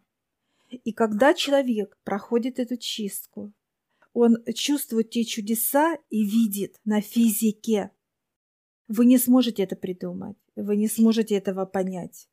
И 0.70 0.92
когда 0.92 1.34
человек 1.34 1.98
проходит 2.04 2.58
эту 2.58 2.76
чистку, 2.76 3.52
он 4.12 4.36
чувствует 4.54 5.10
те 5.10 5.24
чудеса 5.24 5.96
и 6.08 6.24
видит 6.24 6.80
на 6.84 7.00
физике. 7.00 7.90
Вы 8.88 9.06
не 9.06 9.18
сможете 9.18 9.62
это 9.64 9.76
придумать, 9.76 10.36
вы 10.56 10.76
не 10.76 10.88
сможете 10.88 11.36
этого 11.36 11.66
понять. 11.66 12.28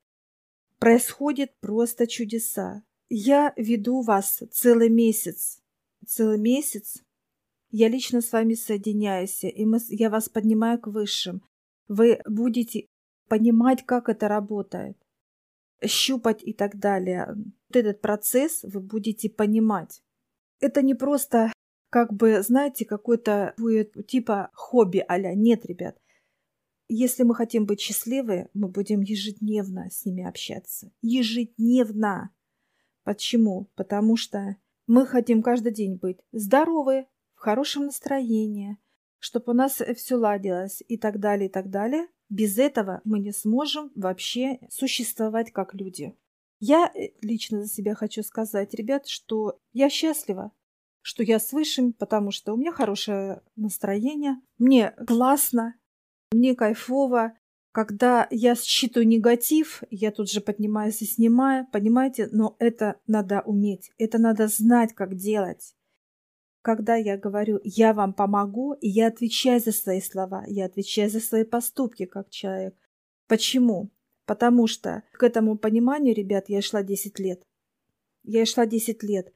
Происходит 0.79 1.60
просто 1.60 2.08
чудеса. 2.08 2.84
Я 3.10 3.53
веду 3.58 4.01
вас 4.01 4.44
целый 4.51 4.89
месяц. 4.89 5.62
Целый 6.06 6.38
месяц 6.38 7.03
я 7.70 7.89
лично 7.89 8.22
с 8.22 8.32
вами 8.32 8.53
соединяюсь, 8.53 9.44
и 9.44 9.65
мы, 9.65 9.79
я 9.89 10.10
вас 10.10 10.29
поднимаю 10.29 10.79
к 10.79 10.88
высшим. 10.88 11.41
Вы 11.88 12.22
будете 12.25 12.88
понимать, 13.27 13.86
как 13.86 14.10
это 14.10 14.27
работает, 14.27 14.98
щупать 15.86 16.44
и 16.44 16.54
так 16.54 16.78
далее. 16.78 17.28
Вот 17.36 17.76
этот 17.76 18.02
процесс 18.02 18.64
вы 18.64 18.80
будете 18.80 19.30
понимать. 19.30 20.02
Это 20.60 20.82
не 20.82 20.96
просто, 20.96 21.52
как 21.90 22.14
бы, 22.14 22.42
знаете, 22.42 22.86
какой-то 22.86 23.56
типа 24.08 24.50
хобби 24.54 25.04
а 25.08 25.18
Нет, 25.20 25.66
ребят. 25.66 25.98
Если 26.90 27.24
мы 27.24 27.36
хотим 27.36 27.66
быть 27.66 27.82
счастливы, 27.82 28.50
мы 28.54 28.70
будем 28.70 29.02
ежедневно 29.02 29.90
с 29.90 30.06
ними 30.06 30.24
общаться. 30.24 30.92
Ежедневно. 31.02 32.32
Почему? 33.04 33.70
Потому 33.76 34.16
что 34.16 34.56
мы 34.88 35.06
хотим 35.06 35.44
каждый 35.44 35.74
день 35.74 35.98
быть 35.98 36.20
здоровы, 36.32 37.08
в 37.38 37.40
хорошем 37.40 37.86
настроении, 37.86 38.78
чтобы 39.20 39.52
у 39.52 39.56
нас 39.56 39.82
все 39.96 40.16
ладилось 40.16 40.84
и 40.88 40.98
так 40.98 41.20
далее, 41.20 41.50
и 41.50 41.52
так 41.52 41.70
далее. 41.70 42.08
Без 42.30 42.58
этого 42.58 43.02
мы 43.04 43.20
не 43.20 43.32
сможем 43.32 43.92
вообще 43.96 44.60
существовать 44.70 45.52
как 45.52 45.74
люди. 45.74 46.16
Я 46.60 46.92
э, 46.94 47.10
лично 47.22 47.62
за 47.62 47.70
себя 47.70 47.96
хочу 47.96 48.24
сказать, 48.24 48.74
ребят, 48.74 49.08
что 49.08 49.60
я 49.74 49.90
счастлива, 49.90 50.52
что 51.02 51.24
я 51.24 51.40
с 51.40 51.54
высшим, 51.54 51.94
потому 51.94 52.32
что 52.32 52.54
у 52.54 52.58
меня 52.58 52.72
хорошее 52.72 53.42
настроение, 53.56 54.42
мне 54.58 54.92
классно, 55.06 55.76
мне 56.32 56.56
кайфово. 56.56 57.34
Когда 57.72 58.28
я 58.32 58.56
считаю 58.56 59.08
негатив, 59.08 59.84
я 59.92 60.12
тут 60.12 60.32
же 60.32 60.42
поднимаюсь 60.42 61.02
и 61.04 61.06
снимаю, 61.06 61.68
понимаете? 61.72 62.28
Но 62.32 62.56
это 62.58 63.00
надо 63.06 63.42
уметь, 63.46 63.92
это 64.00 64.18
надо 64.18 64.48
знать, 64.48 64.94
как 64.94 65.16
делать 65.16 65.77
когда 66.62 66.96
я 66.96 67.18
говорю 67.18 67.60
«я 67.64 67.94
вам 67.94 68.14
помогу», 68.14 68.74
и 68.74 68.88
я 68.88 69.08
отвечаю 69.08 69.60
за 69.60 69.72
свои 69.72 70.02
слова, 70.02 70.44
я 70.48 70.66
отвечаю 70.66 71.10
за 71.10 71.20
свои 71.20 71.44
поступки 71.44 72.06
как 72.06 72.30
человек. 72.30 72.76
Почему? 73.28 73.90
Потому 74.26 74.68
что 74.68 75.04
к 75.14 75.24
этому 75.24 75.58
пониманию, 75.58 76.14
ребят, 76.14 76.50
я 76.50 76.62
шла 76.62 76.84
10 76.84 77.20
лет. 77.20 77.44
Я 78.24 78.46
шла 78.46 78.66
10 78.66 79.04
лет. 79.04 79.34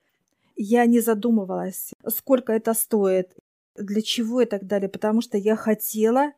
Я 0.56 0.86
не 0.86 1.00
задумывалась, 1.00 1.92
сколько 2.10 2.51
это 2.54 2.74
стоит, 2.74 3.34
для 3.75 4.01
чего 4.01 4.42
и 4.42 4.46
так 4.46 4.68
далее, 4.68 4.90
потому 4.90 5.22
что 5.22 5.38
я 5.38 5.56
хотела 5.56 6.34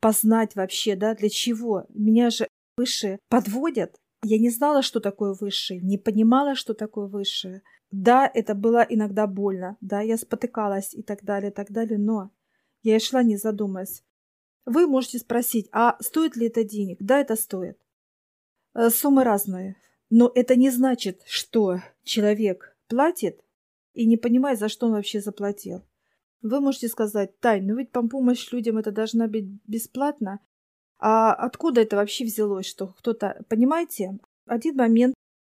познать 0.00 0.54
вообще, 0.54 0.96
да, 0.96 1.14
для 1.14 1.30
чего. 1.30 1.86
Меня 1.88 2.30
же 2.30 2.46
высшие 2.76 3.18
подводят. 3.28 3.96
Я 4.22 4.38
не 4.38 4.50
знала, 4.50 4.82
что 4.82 5.00
такое 5.00 5.34
высшее, 5.34 5.80
не 5.80 5.98
понимала, 5.98 6.54
что 6.54 6.74
такое 6.74 7.06
высшее. 7.06 7.62
Да, 7.96 8.28
это 8.34 8.56
было 8.56 8.84
иногда 8.88 9.28
больно, 9.28 9.76
да, 9.80 10.00
я 10.00 10.16
спотыкалась 10.16 10.94
и 10.94 11.02
так 11.04 11.22
далее, 11.22 11.52
и 11.52 11.54
так 11.54 11.70
далее, 11.70 11.96
но 11.96 12.32
я 12.82 12.96
и 12.96 12.98
шла, 12.98 13.22
не 13.22 13.36
задумываясь. 13.36 14.02
Вы 14.66 14.88
можете 14.88 15.20
спросить, 15.20 15.68
а 15.70 15.96
стоит 16.00 16.34
ли 16.34 16.48
это 16.48 16.64
денег? 16.64 16.96
Да, 16.98 17.20
это 17.20 17.36
стоит. 17.36 17.78
Э, 18.74 18.90
суммы 18.90 19.22
разные. 19.22 19.76
Но 20.10 20.28
это 20.34 20.56
не 20.56 20.70
значит, 20.70 21.22
что 21.24 21.82
человек 22.02 22.76
платит 22.88 23.44
и 23.92 24.06
не 24.06 24.16
понимает, 24.16 24.58
за 24.58 24.68
что 24.68 24.86
он 24.86 24.92
вообще 24.94 25.20
заплатил. 25.20 25.84
Вы 26.42 26.60
можете 26.60 26.88
сказать, 26.88 27.38
Тань, 27.38 27.64
ну 27.64 27.76
ведь 27.76 27.92
помощь 27.92 28.50
людям 28.50 28.76
это 28.76 28.90
должна 28.90 29.28
быть 29.28 29.46
бесплатно. 29.68 30.40
А 30.98 31.32
откуда 31.32 31.82
это 31.82 31.94
вообще 31.94 32.24
взялось, 32.24 32.66
что 32.66 32.88
кто-то... 32.88 33.44
Понимаете, 33.48 34.18
один 34.46 34.74
момент, 34.74 35.14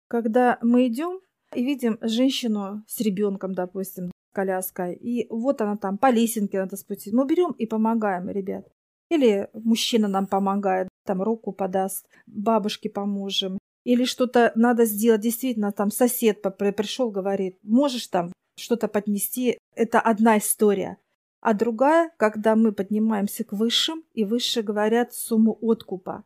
когда 0.06 0.58
мы 0.60 0.86
идем 0.86 1.20
и 1.54 1.64
видим 1.64 1.98
женщину 2.00 2.84
с 2.86 3.00
ребенком, 3.00 3.54
допустим, 3.54 4.10
коляской, 4.32 4.94
и 4.94 5.26
вот 5.30 5.60
она 5.60 5.76
там 5.76 5.96
по 5.98 6.10
лесенке 6.10 6.58
надо 6.58 6.76
спустить. 6.76 7.14
Мы 7.14 7.26
берем 7.26 7.52
и 7.52 7.66
помогаем, 7.66 8.28
ребят. 8.28 8.68
Или 9.08 9.48
мужчина 9.52 10.08
нам 10.08 10.26
помогает, 10.26 10.88
там 11.04 11.22
руку 11.22 11.52
подаст, 11.52 12.06
бабушке 12.26 12.90
поможем. 12.90 13.58
Или 13.84 14.04
что-то 14.04 14.52
надо 14.56 14.84
сделать, 14.84 15.20
действительно, 15.20 15.72
там 15.72 15.90
сосед 15.90 16.42
пришел, 16.42 17.10
говорит, 17.10 17.56
можешь 17.62 18.08
там 18.08 18.32
что-то 18.58 18.88
поднести. 18.88 19.58
Это 19.74 20.00
одна 20.00 20.38
история. 20.38 20.98
А 21.40 21.54
другая, 21.54 22.10
когда 22.16 22.56
мы 22.56 22.72
поднимаемся 22.72 23.44
к 23.44 23.52
высшим, 23.52 24.02
и 24.12 24.24
высшие 24.24 24.64
говорят 24.64 25.14
сумму 25.14 25.56
откупа. 25.60 26.24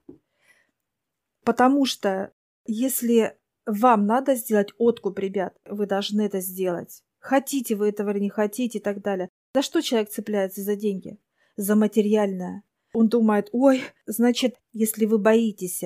Потому 1.45 1.85
что 1.85 2.33
если 2.67 3.37
вам 3.71 4.07
надо 4.07 4.35
сделать 4.35 4.73
откуп, 4.79 5.19
ребят, 5.19 5.57
вы 5.65 5.87
должны 5.87 6.23
это 6.23 6.41
сделать. 6.41 7.03
Хотите 7.21 7.77
вы 7.77 7.89
этого 7.89 8.11
или 8.11 8.19
не 8.21 8.31
хотите 8.31 8.79
и 8.79 8.81
так 8.81 9.01
далее. 9.03 9.29
За 9.55 9.63
что 9.63 9.81
человек 9.81 10.11
цепляется 10.11 10.63
за 10.63 10.75
деньги? 10.75 11.19
За 11.57 11.77
материальное. 11.77 12.63
Он 12.93 13.09
думает, 13.09 13.49
ой, 13.53 13.83
значит, 14.07 14.57
если 14.73 15.07
вы 15.07 15.19
боитесь, 15.19 15.85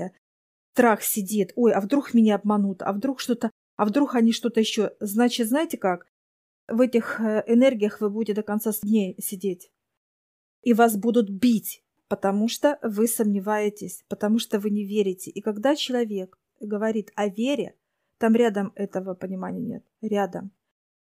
страх 0.72 1.02
сидит, 1.02 1.52
ой, 1.56 1.72
а 1.72 1.80
вдруг 1.80 2.14
меня 2.14 2.36
обманут, 2.36 2.82
а 2.82 2.92
вдруг 2.92 3.20
что-то, 3.20 3.50
а 3.76 3.84
вдруг 3.84 4.14
они 4.14 4.32
что-то 4.32 4.60
еще. 4.60 4.92
Значит, 5.00 5.48
знаете 5.48 5.76
как? 5.76 6.06
В 6.66 6.80
этих 6.80 7.20
э, 7.20 7.44
энергиях 7.46 8.00
вы 8.00 8.08
будете 8.08 8.32
до 8.34 8.42
конца 8.42 8.70
дней 8.82 9.16
сидеть. 9.20 9.70
И 10.62 10.72
вас 10.72 10.96
будут 10.96 11.28
бить, 11.28 11.84
потому 12.08 12.48
что 12.48 12.78
вы 12.82 13.06
сомневаетесь, 13.06 14.04
потому 14.08 14.38
что 14.38 14.58
вы 14.58 14.70
не 14.70 14.84
верите. 14.86 15.30
И 15.30 15.42
когда 15.42 15.76
человек 15.76 16.38
говорит 16.66 17.10
о 17.14 17.28
вере, 17.28 17.74
там 18.18 18.34
рядом 18.34 18.72
этого 18.74 19.14
понимания 19.14 19.60
нет. 19.60 19.84
Рядом. 20.00 20.52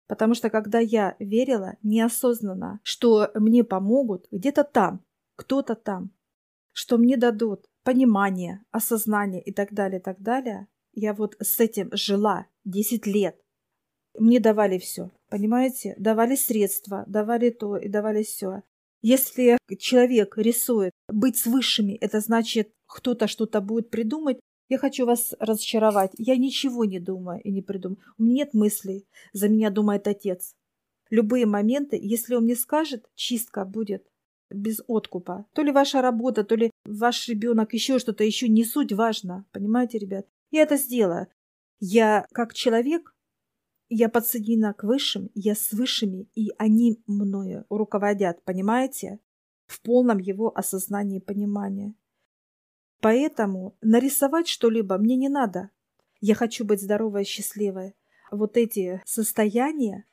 Потому 0.08 0.34
что 0.34 0.50
когда 0.50 0.79
я 0.79 1.15
верила 1.20 1.77
неосознанно, 1.82 2.79
что 2.84 3.32
мне 3.36 3.63
помогут 3.63 4.27
где-то 4.32 4.63
там, 4.63 5.03
кто-то 5.36 5.75
там, 5.75 6.12
что 6.72 6.98
мне 6.98 7.17
дадут 7.17 7.65
понимание, 7.84 8.63
осознание 8.72 9.41
и 9.41 9.51
так 9.51 9.74
далее, 9.74 10.00
и 10.00 10.03
так 10.03 10.22
далее, 10.22 10.67
я 10.93 11.13
вот 11.13 11.36
с 11.39 11.60
этим 11.60 11.89
жила 11.93 12.48
10 12.65 13.08
лет. 13.08 13.39
Мне 14.17 14.39
давали 14.39 14.77
все, 14.77 15.12
понимаете? 15.29 15.96
Давали 15.98 16.36
средства, 16.36 17.03
давали 17.08 17.50
то 17.50 17.77
и 17.77 17.88
давали 17.88 18.24
все. 18.24 18.62
Если 19.01 19.58
человек 19.79 20.38
рисует 20.38 20.91
быть 21.10 21.38
с 21.38 21.46
высшими, 21.46 21.93
это 21.93 22.20
значит, 22.20 22.72
кто-то 22.88 23.27
что-то 23.27 23.60
будет 23.60 23.89
придумать. 23.89 24.39
Я 24.74 24.80
хочу 24.80 25.06
вас 25.06 25.36
разочаровать. 25.39 26.13
Я 26.18 26.36
ничего 26.36 26.84
не 26.84 27.00
думаю 27.00 27.39
и 27.44 27.51
не 27.51 27.62
придумаю. 27.62 28.00
У 28.18 28.24
меня 28.24 28.38
нет 28.38 28.56
мыслей. 28.56 29.06
За 29.32 29.48
меня 29.48 29.70
думает 29.70 30.08
отец. 30.08 30.56
Любые 31.12 31.46
моменты, 31.46 32.00
если 32.01 32.34
он 32.34 32.46
мне 32.46 32.56
скажет, 32.56 33.08
чистка 33.13 33.65
будет 33.65 34.03
без 34.50 34.82
откупа. 34.88 35.46
То 35.53 35.62
ли 35.62 35.72
ваша 35.72 36.01
работа, 36.01 36.44
то 36.44 36.56
ли 36.56 36.72
ваш 36.86 37.27
ребенок, 37.27 37.74
еще 37.74 38.00
что-то, 38.00 38.24
еще 38.24 38.48
не 38.48 38.65
суть 38.65 38.94
важно. 38.94 39.46
Понимаете, 39.51 40.00
ребят? 40.00 40.25
Я 40.50 40.63
это 40.63 40.77
сделаю. 40.77 41.27
Я, 41.80 42.25
как 42.32 42.56
человек, 42.56 43.13
я 43.89 44.10
подсоединена 44.10 44.74
к 44.74 44.86
высшим, 44.86 45.30
я 45.36 45.53
с 45.53 45.72
высшими, 45.72 46.27
и 46.34 46.50
они 46.58 47.00
мною 47.06 47.68
руководят, 47.70 48.44
понимаете? 48.44 49.20
В 49.68 49.84
полном 49.84 50.18
его 50.18 50.51
осознании 50.58 51.18
и 51.18 51.24
понимании. 51.24 51.94
Поэтому 53.03 53.75
нарисовать 53.81 54.48
что-либо 54.48 54.98
мне 54.98 55.17
не 55.17 55.27
надо. 55.27 55.72
Я 56.22 56.36
хочу 56.36 56.63
быть 56.63 56.81
здоровой 56.81 57.24
и 57.24 57.25
счастливой. 57.25 57.95
Вот 58.31 58.55
эти 58.55 59.01
состояния 59.03 60.05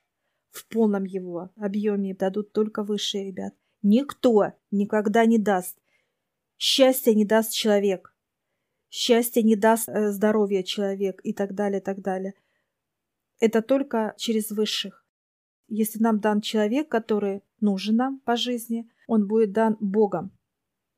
в 0.51 0.67
полном 0.67 1.05
его 1.05 1.51
объеме 1.55 2.17
дадут 2.17 2.53
только 2.53 2.83
высшие 2.83 3.27
ребят. 3.27 3.55
Никто 3.83 4.55
никогда 4.73 5.25
не 5.25 5.39
даст. 5.39 5.79
Счастье 6.59 7.15
не 7.15 7.25
даст 7.25 7.53
человек. 7.53 8.13
Счастье 8.91 9.45
не 9.45 9.55
даст 9.55 9.89
э, 9.89 10.11
здоровье 10.11 10.65
человек 10.65 11.21
и 11.23 11.33
так 11.33 11.55
далее, 11.55 11.81
так 11.81 12.01
далее. 12.01 12.35
Это 13.39 13.63
только 13.63 14.15
через 14.17 14.51
высших. 14.51 15.07
Если 15.69 16.03
нам 16.03 16.19
дан 16.19 16.41
человек, 16.41 16.89
который 16.89 17.45
нужен 17.61 17.95
нам 17.95 18.19
по 18.19 18.35
жизни, 18.35 18.91
он 19.07 19.29
будет 19.29 19.53
дан 19.53 19.77
Богом, 19.79 20.33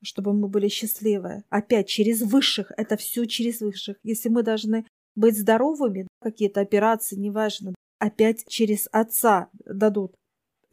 чтобы 0.03 0.33
мы 0.33 0.49
были 0.49 0.69
счастливы. 0.69 1.45
Опять 1.49 1.88
через 1.88 2.23
высших. 2.23 2.73
Это 2.77 2.97
все 2.97 3.25
через 3.25 3.61
высших. 3.61 3.97
Если 4.03 4.29
мы 4.29 4.43
должны 4.43 4.87
быть 5.15 5.38
здоровыми, 5.38 6.09
какие-то 6.21 6.61
операции, 6.61 7.17
неважно, 7.17 7.75
опять 7.99 8.45
через 8.49 8.88
Отца 8.93 9.51
дадут 9.65 10.15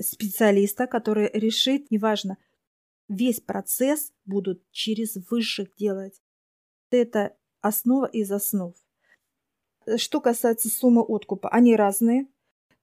специалиста, 0.02 0.88
который 0.88 1.30
решит, 1.34 1.92
неважно, 1.92 2.38
весь 3.08 3.42
процесс 3.42 4.12
будут 4.26 4.63
через 4.72 5.15
высших 5.30 5.76
делать. 5.76 6.20
Это 6.92 7.36
основа 7.62 8.06
из 8.06 8.32
основ. 8.32 8.76
Что 9.98 10.22
касается 10.22 10.70
суммы 10.70 11.02
откупа, 11.02 11.50
они 11.50 11.76
разные, 11.76 12.28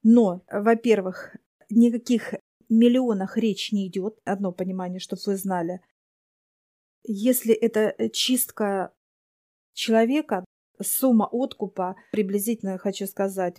но, 0.03 0.43
во-первых, 0.51 1.37
никаких 1.71 2.35
миллионах 2.69 3.37
речь 3.37 3.73
не 3.73 3.87
идет, 3.87 4.19
одно 4.25 4.53
понимание, 4.53 5.01
чтобы 5.01 5.23
вы 5.27 5.37
знали. 5.37 5.81
Если 7.07 7.55
это 7.55 8.09
чистка 8.11 8.93
человека, 9.75 10.45
сумма 10.83 11.29
откупа, 11.31 11.97
приблизительно, 12.13 12.79
хочу 12.79 13.07
сказать, 13.07 13.57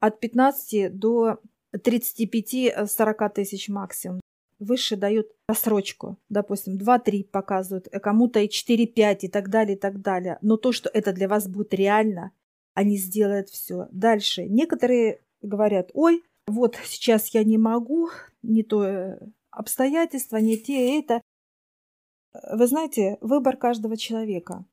от 0.00 0.20
15 0.20 0.96
до 0.96 1.40
35-40 1.74 3.32
тысяч 3.34 3.68
максимум. 3.68 4.20
Выше 4.58 4.96
дают 4.96 5.28
рассрочку, 5.48 6.18
допустим, 6.28 6.78
2-3 6.78 7.24
показывают, 7.24 7.88
э, 7.90 7.98
кому-то 7.98 8.40
и 8.40 8.48
4-5 8.48 9.18
и 9.22 9.28
так 9.28 9.50
далее, 9.50 9.76
и 9.76 9.78
так 9.78 10.00
далее. 10.00 10.38
Но 10.42 10.56
то, 10.56 10.72
что 10.72 10.88
это 10.88 11.12
для 11.12 11.28
вас 11.28 11.48
будет 11.48 11.74
реально, 11.74 12.32
они 12.74 12.96
сделают 12.96 13.48
все. 13.48 13.88
Дальше. 13.90 14.44
Некоторые 14.44 15.20
говорят, 15.42 15.90
ой, 15.94 16.22
вот 16.46 16.76
сейчас 16.84 17.28
я 17.34 17.44
не 17.44 17.58
могу, 17.58 18.10
не 18.42 18.62
то 18.62 18.84
э, 18.84 19.18
обстоятельства, 19.50 20.36
не 20.36 20.56
те, 20.56 20.98
это. 20.98 21.20
Вы 22.50 22.66
знаете, 22.66 23.18
выбор 23.20 23.56
каждого 23.56 23.96
человека. 23.96 24.64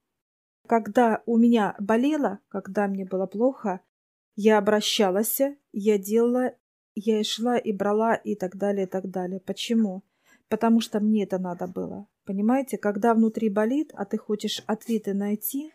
Когда 0.67 1.21
у 1.25 1.37
меня 1.37 1.75
болело, 1.79 2.39
когда 2.49 2.87
мне 2.87 3.05
было 3.05 3.25
плохо, 3.25 3.81
я 4.35 4.57
обращалась, 4.57 5.41
я 5.71 5.97
делала 5.97 6.53
я 6.95 7.19
и 7.19 7.23
шла, 7.23 7.57
и 7.57 7.71
брала, 7.71 8.15
и 8.15 8.35
так 8.35 8.57
далее, 8.57 8.85
и 8.85 8.89
так 8.89 9.09
далее. 9.09 9.39
Почему? 9.39 10.03
Потому 10.49 10.81
что 10.81 10.99
мне 10.99 11.23
это 11.23 11.39
надо 11.39 11.67
было. 11.67 12.07
Понимаете, 12.25 12.77
когда 12.77 13.13
внутри 13.13 13.49
болит, 13.49 13.91
а 13.93 14.05
ты 14.05 14.17
хочешь 14.17 14.63
ответы 14.67 15.13
найти, 15.13 15.73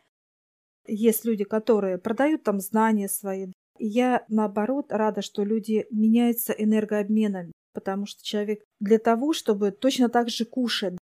есть 0.87 1.25
люди, 1.25 1.45
которые 1.45 1.99
продают 1.99 2.45
там 2.45 2.61
знания 2.61 3.09
свои. 3.09 3.53
Я, 3.79 4.25
наоборот, 4.29 4.87
рада, 4.91 5.23
что 5.23 5.43
люди 5.43 5.87
меняются 5.91 6.53
энергообменами, 6.53 7.53
потому 7.73 8.07
что 8.07 8.23
человек 8.23 8.63
для 8.81 8.99
того, 8.99 9.33
чтобы 9.33 9.71
точно 9.71 10.09
так 10.09 10.29
же 10.29 10.45
кушать. 10.45 10.97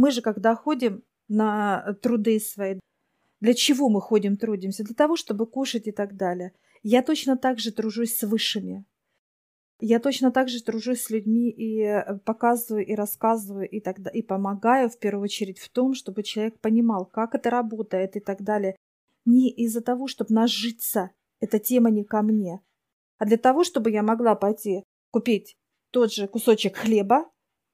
Мы 0.00 0.12
же, 0.12 0.22
когда 0.22 0.54
ходим 0.54 1.02
на 1.28 1.94
труды 2.00 2.40
свои, 2.40 2.80
для 3.40 3.52
чего 3.52 3.90
мы 3.90 4.00
ходим, 4.00 4.38
трудимся? 4.38 4.82
Для 4.82 4.94
того, 4.94 5.14
чтобы 5.14 5.46
кушать 5.46 5.88
и 5.88 5.92
так 5.92 6.16
далее. 6.16 6.54
Я 6.82 7.02
точно 7.02 7.36
так 7.36 7.58
же 7.58 7.70
тружусь 7.70 8.16
с 8.16 8.22
высшими. 8.22 8.86
Я 9.78 9.98
точно 10.00 10.30
так 10.30 10.48
же 10.48 10.64
дружусь 10.64 11.02
с 11.02 11.10
людьми 11.10 11.50
и 11.50 11.82
э, 11.82 12.16
показываю, 12.24 12.86
и 12.86 12.94
рассказываю, 12.94 13.68
и, 13.68 13.78
тогда, 13.78 14.08
и 14.08 14.22
помогаю 14.22 14.88
в 14.88 14.98
первую 14.98 15.24
очередь 15.24 15.58
в 15.58 15.68
том, 15.68 15.92
чтобы 15.92 16.22
человек 16.22 16.58
понимал, 16.60 17.04
как 17.04 17.34
это 17.34 17.50
работает 17.50 18.16
и 18.16 18.20
так 18.20 18.40
далее. 18.40 18.76
Не 19.26 19.50
из-за 19.50 19.82
того, 19.82 20.06
чтобы 20.06 20.32
нажиться, 20.32 21.10
эта 21.40 21.58
тема 21.58 21.90
не 21.90 22.04
ко 22.04 22.22
мне, 22.22 22.62
а 23.18 23.26
для 23.26 23.36
того, 23.36 23.64
чтобы 23.64 23.90
я 23.90 24.02
могла 24.02 24.34
пойти 24.34 24.82
купить 25.10 25.58
тот 25.90 26.10
же 26.10 26.26
кусочек 26.26 26.78
хлеба, 26.78 27.26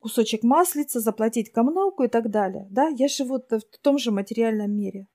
кусочек 0.06 0.44
маслица, 0.44 1.00
заплатить 1.00 1.50
коммуналку 1.50 2.04
и 2.04 2.08
так 2.08 2.30
далее. 2.30 2.68
Да, 2.70 2.86
я 2.86 3.08
живу 3.08 3.42
в 3.50 3.78
том 3.82 3.98
же 3.98 4.12
материальном 4.12 4.70
мире. 4.70 5.08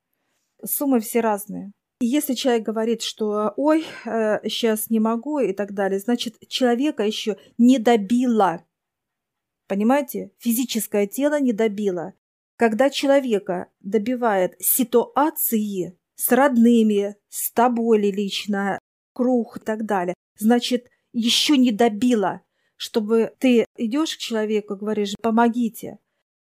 Суммы 0.65 0.99
все 0.99 1.21
разные. 1.21 1.71
И 2.01 2.07
если 2.07 2.33
человек 2.33 2.63
говорит, 2.63 3.01
что 3.01 3.53
ой, 3.55 3.85
сейчас 4.03 4.81
э, 4.81 4.85
не 4.89 4.99
могу 4.99 5.39
и 5.39 5.53
так 5.53 5.73
далее, 5.73 5.97
значит, 5.99 6.35
человека 6.49 7.03
еще 7.03 7.37
не 7.57 7.79
добило. 7.79 8.65
Понимаете? 9.69 10.33
Физическое 10.39 11.07
тело 11.07 11.39
не 11.39 11.53
добило. 11.53 12.13
Когда 12.57 12.89
человека 12.89 13.67
добивает 13.79 14.57
ситуации 14.59 15.97
с 16.15 16.33
родными, 16.33 17.15
с 17.29 17.49
тобой 17.53 18.11
лично, 18.11 18.77
круг 19.13 19.55
и 19.55 19.59
так 19.61 19.85
далее, 19.85 20.15
значит, 20.37 20.89
еще 21.13 21.57
не 21.57 21.71
добило, 21.71 22.41
чтобы 22.81 23.33
ты 23.37 23.65
идешь 23.77 24.15
к 24.15 24.19
человеку, 24.19 24.75
говоришь, 24.75 25.13
помогите. 25.21 25.99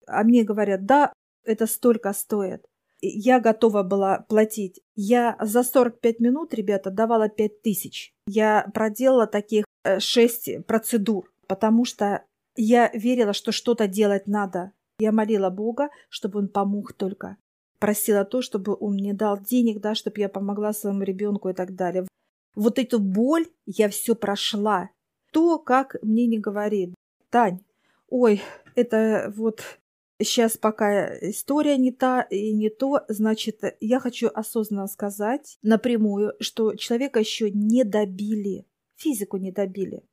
А 0.08 0.24
мне 0.24 0.44
говорят, 0.44 0.86
да, 0.86 1.14
это 1.46 1.66
столько 1.66 2.12
стоит 2.14 2.66
я 3.02 3.40
готова 3.40 3.84
была 3.84 4.26
платить. 4.28 4.82
Я 4.96 5.38
за 5.40 5.64
45 5.64 6.20
минут, 6.20 6.54
ребята, 6.54 6.90
давала 6.90 7.30
5 7.30 7.62
тысяч. 7.62 8.14
Я 8.28 8.70
проделала 8.74 9.28
таких 9.28 9.66
6 9.98 10.48
э, 10.48 10.62
процедур, 10.62 11.32
потому 11.48 11.86
что 11.86 12.24
я 12.56 12.90
верила, 12.94 13.34
что 13.34 13.52
что-то 13.52 13.88
делать 13.88 14.28
надо. 14.28 14.72
Я 15.00 15.12
молила 15.12 15.50
Бога, 15.50 15.90
чтобы 16.10 16.40
он 16.40 16.48
помог 16.48 16.94
только. 16.94 17.38
Просила 17.80 18.24
то, 18.24 18.42
чтобы 18.42 18.76
он 18.80 18.94
мне 18.94 19.14
дал 19.14 19.40
денег, 19.40 19.82
да, 19.82 19.94
чтобы 19.94 20.22
я 20.22 20.30
помогла 20.30 20.74
своему 20.74 21.04
ребенку 21.04 21.50
и 21.50 21.54
так 21.54 21.76
далее. 21.76 22.08
Вот 22.56 22.80
эту 22.80 23.00
боль 23.00 23.48
я 23.66 23.90
все 23.90 24.16
прошла. 24.16 24.90
То, 25.36 25.60
как 25.60 25.98
мне 26.02 26.28
не 26.28 26.40
говорит. 26.40 26.96
Тань, 27.30 27.60
ой, 28.08 28.42
это 28.74 29.34
вот 29.36 29.80
сейчас 30.18 30.56
пока 30.56 31.14
история 31.30 31.76
не 31.76 31.92
та 31.92 32.22
и 32.22 32.54
не 32.54 32.70
то, 32.70 33.02
значит, 33.10 33.60
я 33.82 34.00
хочу 34.00 34.30
осознанно 34.34 34.88
сказать 34.88 35.58
напрямую, 35.62 36.36
что 36.40 36.76
человека 36.76 37.20
еще 37.20 37.52
не 37.52 37.84
добили, 37.84 38.66
физику 38.96 39.36
не 39.36 39.52
добили. 39.52 40.04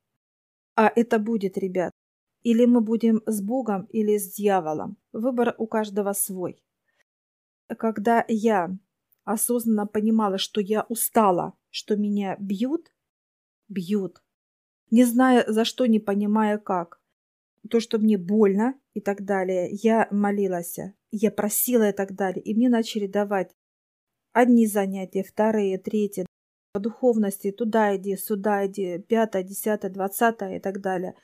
А 0.74 0.92
это 0.92 1.20
будет, 1.20 1.56
ребят. 1.56 1.92
Или 2.42 2.64
мы 2.64 2.80
будем 2.80 3.22
с 3.24 3.40
Богом, 3.40 3.84
или 3.92 4.18
с 4.18 4.34
дьяволом. 4.34 4.96
Выбор 5.12 5.54
у 5.56 5.68
каждого 5.68 6.14
свой. 6.14 6.60
Когда 7.68 8.24
я 8.26 8.76
осознанно 9.22 9.86
понимала, 9.86 10.38
что 10.38 10.60
я 10.60 10.84
устала, 10.88 11.54
что 11.70 11.94
меня 11.94 12.36
бьют, 12.40 12.92
бьют, 13.68 14.20
не 14.92 15.04
зная 15.04 15.44
за 15.48 15.64
что, 15.64 15.86
не 15.86 15.98
понимая 15.98 16.58
как, 16.58 17.00
то, 17.68 17.80
что 17.80 17.98
мне 17.98 18.18
больно 18.18 18.74
и 18.94 19.00
так 19.00 19.24
далее, 19.24 19.68
я 19.70 20.06
молилась, 20.10 20.78
я 21.10 21.30
просила 21.32 21.88
и 21.88 21.92
так 21.92 22.14
далее, 22.14 22.42
и 22.44 22.54
мне 22.54 22.68
начали 22.68 23.06
давать 23.06 23.50
одни 24.32 24.66
занятия, 24.66 25.24
вторые, 25.24 25.78
третьи, 25.78 26.26
по 26.72 26.80
духовности, 26.80 27.50
туда 27.50 27.96
иди, 27.96 28.16
сюда 28.16 28.66
иди, 28.66 28.98
пятое, 28.98 29.42
десятое, 29.42 29.90
двадцатое 29.90 30.56
и 30.58 30.60
так 30.60 30.80
далее. 30.80 31.14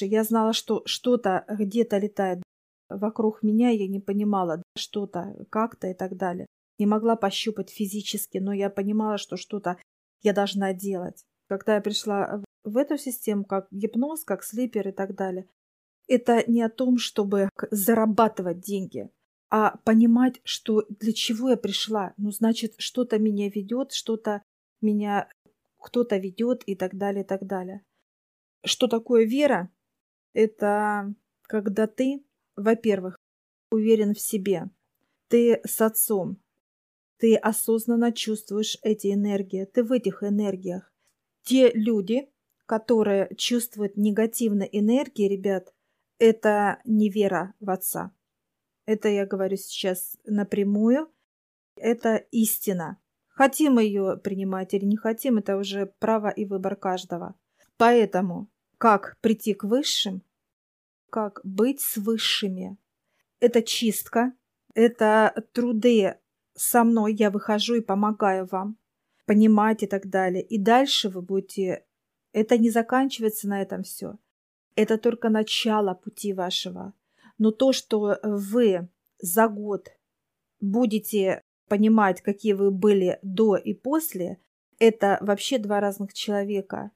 Я 0.00 0.24
знала, 0.24 0.52
что 0.52 0.82
что-то 0.86 1.44
где-то 1.48 1.98
летает 1.98 2.42
вокруг 2.88 3.42
меня, 3.42 3.70
я 3.70 3.88
не 3.88 4.00
понимала 4.00 4.62
что-то, 4.76 5.36
как-то 5.50 5.88
и 5.88 5.94
так 5.94 6.16
далее. 6.16 6.46
Не 6.78 6.86
могла 6.86 7.16
пощупать 7.16 7.70
физически, 7.70 8.38
но 8.38 8.52
я 8.52 8.70
понимала, 8.70 9.18
что 9.18 9.36
что-то 9.36 9.76
я 10.22 10.32
должна 10.32 10.72
делать. 10.72 11.22
Когда 11.48 11.76
я 11.76 11.80
пришла 11.80 12.42
в 12.64 12.76
эту 12.76 12.96
систему, 12.98 13.44
как 13.44 13.66
гипноз, 13.70 14.24
как 14.24 14.44
слипер 14.44 14.88
и 14.88 14.92
так 14.92 15.14
далее, 15.14 15.48
это 16.08 16.44
не 16.50 16.62
о 16.62 16.68
том, 16.68 16.98
чтобы 16.98 17.48
зарабатывать 17.70 18.60
деньги, 18.60 19.10
а 19.50 19.76
понимать, 19.84 20.40
что 20.44 20.84
для 20.88 21.12
чего 21.12 21.50
я 21.50 21.56
пришла. 21.56 22.14
Ну, 22.16 22.30
значит, 22.30 22.74
что-то 22.78 23.18
меня 23.18 23.48
ведет, 23.48 23.92
что-то 23.92 24.42
меня 24.80 25.28
кто-то 25.78 26.16
ведет 26.16 26.62
и 26.66 26.74
так 26.76 26.96
далее, 26.96 27.24
и 27.24 27.26
так 27.26 27.46
далее. 27.46 27.84
Что 28.64 28.86
такое 28.86 29.24
вера? 29.24 29.70
Это 30.32 31.14
когда 31.42 31.86
ты, 31.86 32.24
во-первых, 32.56 33.16
уверен 33.70 34.14
в 34.14 34.20
себе, 34.20 34.70
ты 35.28 35.60
с 35.64 35.80
отцом, 35.80 36.40
ты 37.18 37.36
осознанно 37.36 38.12
чувствуешь 38.12 38.78
эти 38.82 39.12
энергии, 39.12 39.64
ты 39.64 39.84
в 39.84 39.92
этих 39.92 40.22
энергиях. 40.22 40.92
Те 41.42 41.70
люди, 41.72 42.31
которые 42.66 43.34
чувствуют 43.36 43.96
негативные 43.96 44.68
энергии, 44.78 45.28
ребят, 45.28 45.72
это 46.18 46.80
не 46.84 47.10
вера 47.10 47.54
в 47.60 47.70
отца. 47.70 48.12
Это 48.86 49.08
я 49.08 49.26
говорю 49.26 49.56
сейчас 49.56 50.16
напрямую. 50.24 51.10
Это 51.76 52.16
истина. 52.30 52.98
Хотим 53.28 53.78
ее 53.78 54.18
принимать 54.22 54.74
или 54.74 54.84
не 54.84 54.96
хотим, 54.96 55.38
это 55.38 55.56
уже 55.56 55.86
право 55.98 56.28
и 56.28 56.44
выбор 56.44 56.76
каждого. 56.76 57.34
Поэтому 57.76 58.48
как 58.78 59.16
прийти 59.20 59.54
к 59.54 59.64
высшим, 59.64 60.22
как 61.08 61.40
быть 61.44 61.80
с 61.80 61.96
высшими. 61.96 62.76
Это 63.40 63.62
чистка, 63.62 64.32
это 64.74 65.46
труды 65.52 66.16
со 66.54 66.84
мной, 66.84 67.14
я 67.14 67.30
выхожу 67.30 67.76
и 67.76 67.80
помогаю 67.80 68.46
вам 68.46 68.76
понимать 69.24 69.82
и 69.82 69.86
так 69.86 70.08
далее. 70.08 70.42
И 70.42 70.58
дальше 70.58 71.08
вы 71.08 71.22
будете... 71.22 71.86
Это 72.32 72.58
не 72.58 72.70
заканчивается 72.70 73.48
на 73.48 73.62
этом 73.62 73.82
все. 73.82 74.18
Это 74.74 74.98
только 74.98 75.28
начало 75.28 75.94
пути 75.94 76.32
вашего. 76.32 76.94
Но 77.38 77.50
то, 77.50 77.72
что 77.72 78.18
вы 78.22 78.88
за 79.18 79.48
год 79.48 79.88
будете 80.60 81.42
понимать, 81.68 82.22
какие 82.22 82.52
вы 82.52 82.70
были 82.70 83.18
до 83.22 83.56
и 83.56 83.74
после, 83.74 84.38
это 84.78 85.18
вообще 85.20 85.58
два 85.58 85.80
разных 85.80 86.12
человека 86.12 86.90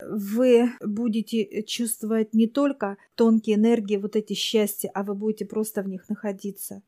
вы 0.00 0.70
будете 0.84 1.62
чувствовать 1.62 2.34
не 2.34 2.46
только 2.46 2.96
тонкие 3.14 3.56
энергии, 3.56 3.96
вот 3.96 4.16
эти 4.16 4.34
счастья, 4.34 4.90
а 4.94 5.02
вы 5.02 5.14
будете 5.14 5.46
просто 5.46 5.82
в 5.82 5.88
них 5.88 6.08
находиться. 6.08 6.82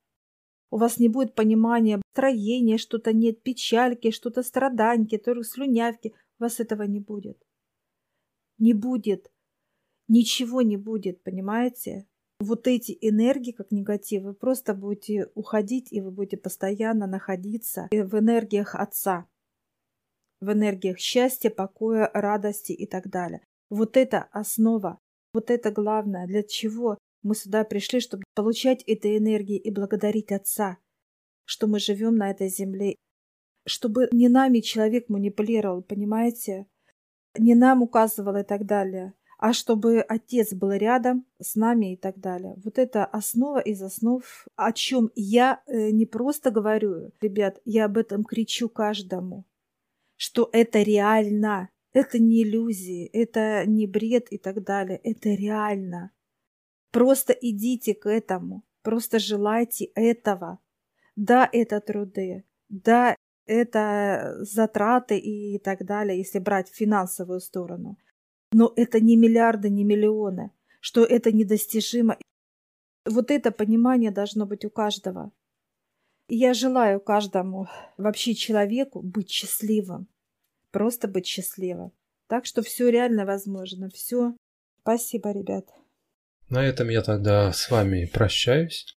У 0.70 0.79
вас 0.79 0.98
не 0.98 1.09
будет 1.09 1.35
понимания 1.35 2.02
строения, 2.12 2.76
что-то 2.76 3.12
нет, 3.12 3.42
печальки, 3.42 4.11
что-то 4.11 4.42
страданьки, 4.42 5.16
то 5.16 5.40
слюнявки. 5.42 6.12
Вас 6.38 6.61
этого 6.61 6.83
не 6.83 7.01
будет. 7.01 7.42
Не 8.59 8.75
будет. 8.75 9.31
Ничего 10.09 10.62
не 10.62 10.77
будет, 10.77 11.22
понимаете? 11.22 12.07
Вот 12.38 12.66
эти 12.66 12.96
энергии, 13.01 13.53
как 13.53 13.70
негатив, 13.70 14.22
вы 14.22 14.35
просто 14.35 14.75
будете 14.75 15.31
уходить, 15.35 15.92
и 15.92 16.01
вы 16.01 16.11
будете 16.11 16.37
постоянно 16.37 17.07
находиться 17.07 17.88
в 17.90 18.18
энергиях 18.18 18.75
Отца 18.75 19.27
в 20.40 20.53
энергиях 20.53 20.99
счастья, 20.99 21.51
покоя, 21.51 22.11
радости 22.12 22.72
и 22.72 22.87
так 22.87 23.09
далее. 23.09 23.42
Вот 23.70 23.96
это 23.96 24.29
основа, 24.31 24.99
вот 25.33 25.51
это 25.51 25.70
главное, 25.70 26.27
для 26.27 26.42
чего 26.42 26.99
мы 27.22 27.35
сюда 27.35 27.64
пришли, 27.64 28.01
чтобы 28.01 28.25
получать 28.35 28.83
этой 28.85 29.18
энергии 29.18 29.59
и 29.59 29.70
благодарить 29.70 30.33
Отца, 30.33 30.79
что 31.44 31.66
мы 31.66 31.81
живем 31.81 32.16
на 32.16 32.31
этой 32.31 32.49
земле, 32.49 32.96
чтобы 33.66 34.09
не 34.12 34.29
нами 34.29 34.61
человек 34.61 35.09
манипулировал, 35.09 35.83
понимаете, 35.83 36.66
не 37.38 37.55
нам 37.55 37.83
указывал 37.83 38.37
и 38.37 38.42
так 38.42 38.64
далее, 38.64 39.12
а 39.38 39.52
чтобы 39.52 40.00
Отец 40.00 40.55
был 40.55 40.72
рядом 40.72 41.26
с 41.38 41.57
нами 41.57 41.92
и 41.92 41.96
так 41.96 42.18
далее. 42.18 42.55
Вот 42.64 42.79
это 42.79 43.05
основа 43.05 43.59
из 43.59 43.83
основ, 43.83 44.22
о 44.57 44.72
чем 44.72 45.11
я 45.14 45.61
э, 45.66 45.90
не 45.90 46.07
просто 46.07 46.50
говорю, 46.50 47.11
ребят, 47.20 47.61
я 47.66 47.85
об 47.85 47.98
этом 47.98 48.24
кричу 48.24 48.70
каждому 48.70 49.44
что 50.16 50.48
это 50.52 50.83
реально, 50.83 51.68
это 51.92 52.18
не 52.18 52.42
иллюзии, 52.42 53.07
это 53.07 53.64
не 53.66 53.87
бред 53.87 54.29
и 54.31 54.38
так 54.38 54.62
далее, 54.64 54.98
это 54.98 55.31
реально. 55.31 56.11
Просто 56.90 57.33
идите 57.33 57.94
к 57.94 58.09
этому, 58.09 58.64
просто 58.83 59.18
желайте 59.18 59.87
этого. 59.94 60.59
Да, 61.14 61.48
это 61.50 61.81
труды, 61.81 62.44
да, 62.68 63.16
это 63.46 64.37
затраты 64.40 65.18
и 65.18 65.59
так 65.59 65.85
далее, 65.85 66.18
если 66.18 66.38
брать 66.38 66.68
финансовую 66.68 67.40
сторону. 67.40 67.96
Но 68.52 68.72
это 68.76 69.00
не 69.00 69.16
миллиарды, 69.16 69.70
не 69.70 69.85
миллионы, 69.85 70.50
что 70.80 71.04
это 71.04 71.32
недостижимо. 71.32 72.16
Вот 73.04 73.30
это 73.30 73.50
понимание 73.50 74.11
должно 74.11 74.46
быть 74.46 74.64
у 74.64 74.70
каждого. 74.70 75.32
Я 76.28 76.54
желаю 76.54 77.00
каждому, 77.00 77.68
вообще 77.96 78.35
человеку, 78.35 79.00
быть 79.00 79.30
счастливым. 79.30 80.09
Просто 80.72 81.06
быть 81.06 81.26
счастливым. 81.26 81.92
Так 82.28 82.46
что 82.46 82.62
все 82.62 82.88
реально 82.90 83.24
возможно. 83.24 83.88
Все. 83.90 84.37
Спасибо, 84.80 85.30
ребят. 85.30 85.68
На 86.48 86.64
этом 86.64 86.88
я 86.88 87.02
тогда 87.02 87.52
с 87.52 87.70
вами 87.70 88.06
прощаюсь. 88.06 88.95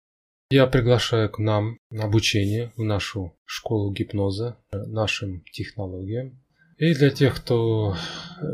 Я 0.50 0.66
приглашаю 0.66 1.30
к 1.30 1.38
нам 1.38 1.78
на 1.90 2.04
обучение 2.04 2.72
в 2.74 2.82
нашу 2.82 3.36
школу 3.44 3.92
гипноза, 3.92 4.56
нашим 4.72 5.42
технологиям. 5.52 6.42
И 6.78 6.94
для 6.94 7.10
тех, 7.10 7.36
кто 7.36 7.94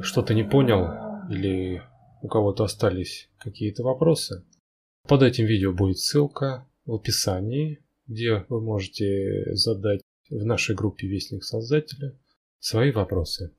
что-то 0.03 0.35
не 0.35 0.43
понял 0.43 0.89
или 1.31 1.83
у 2.21 2.27
кого-то 2.27 2.65
остались 2.65 3.31
какие-то 3.39 3.85
вопросы, 3.85 4.45
под 5.07 5.23
этим 5.23 5.47
видео 5.47 5.73
будет 5.73 5.99
ссылка 5.99 6.67
в 6.85 6.95
описании, 6.95 7.85
где 8.09 8.45
вы 8.49 8.61
можете 8.61 9.55
задать 9.55 10.01
в 10.31 10.45
нашей 10.45 10.75
группе 10.75 11.07
Вестник 11.07 11.45
Создателя 11.45 12.19
свои 12.59 12.91
вопросы. 12.91 13.55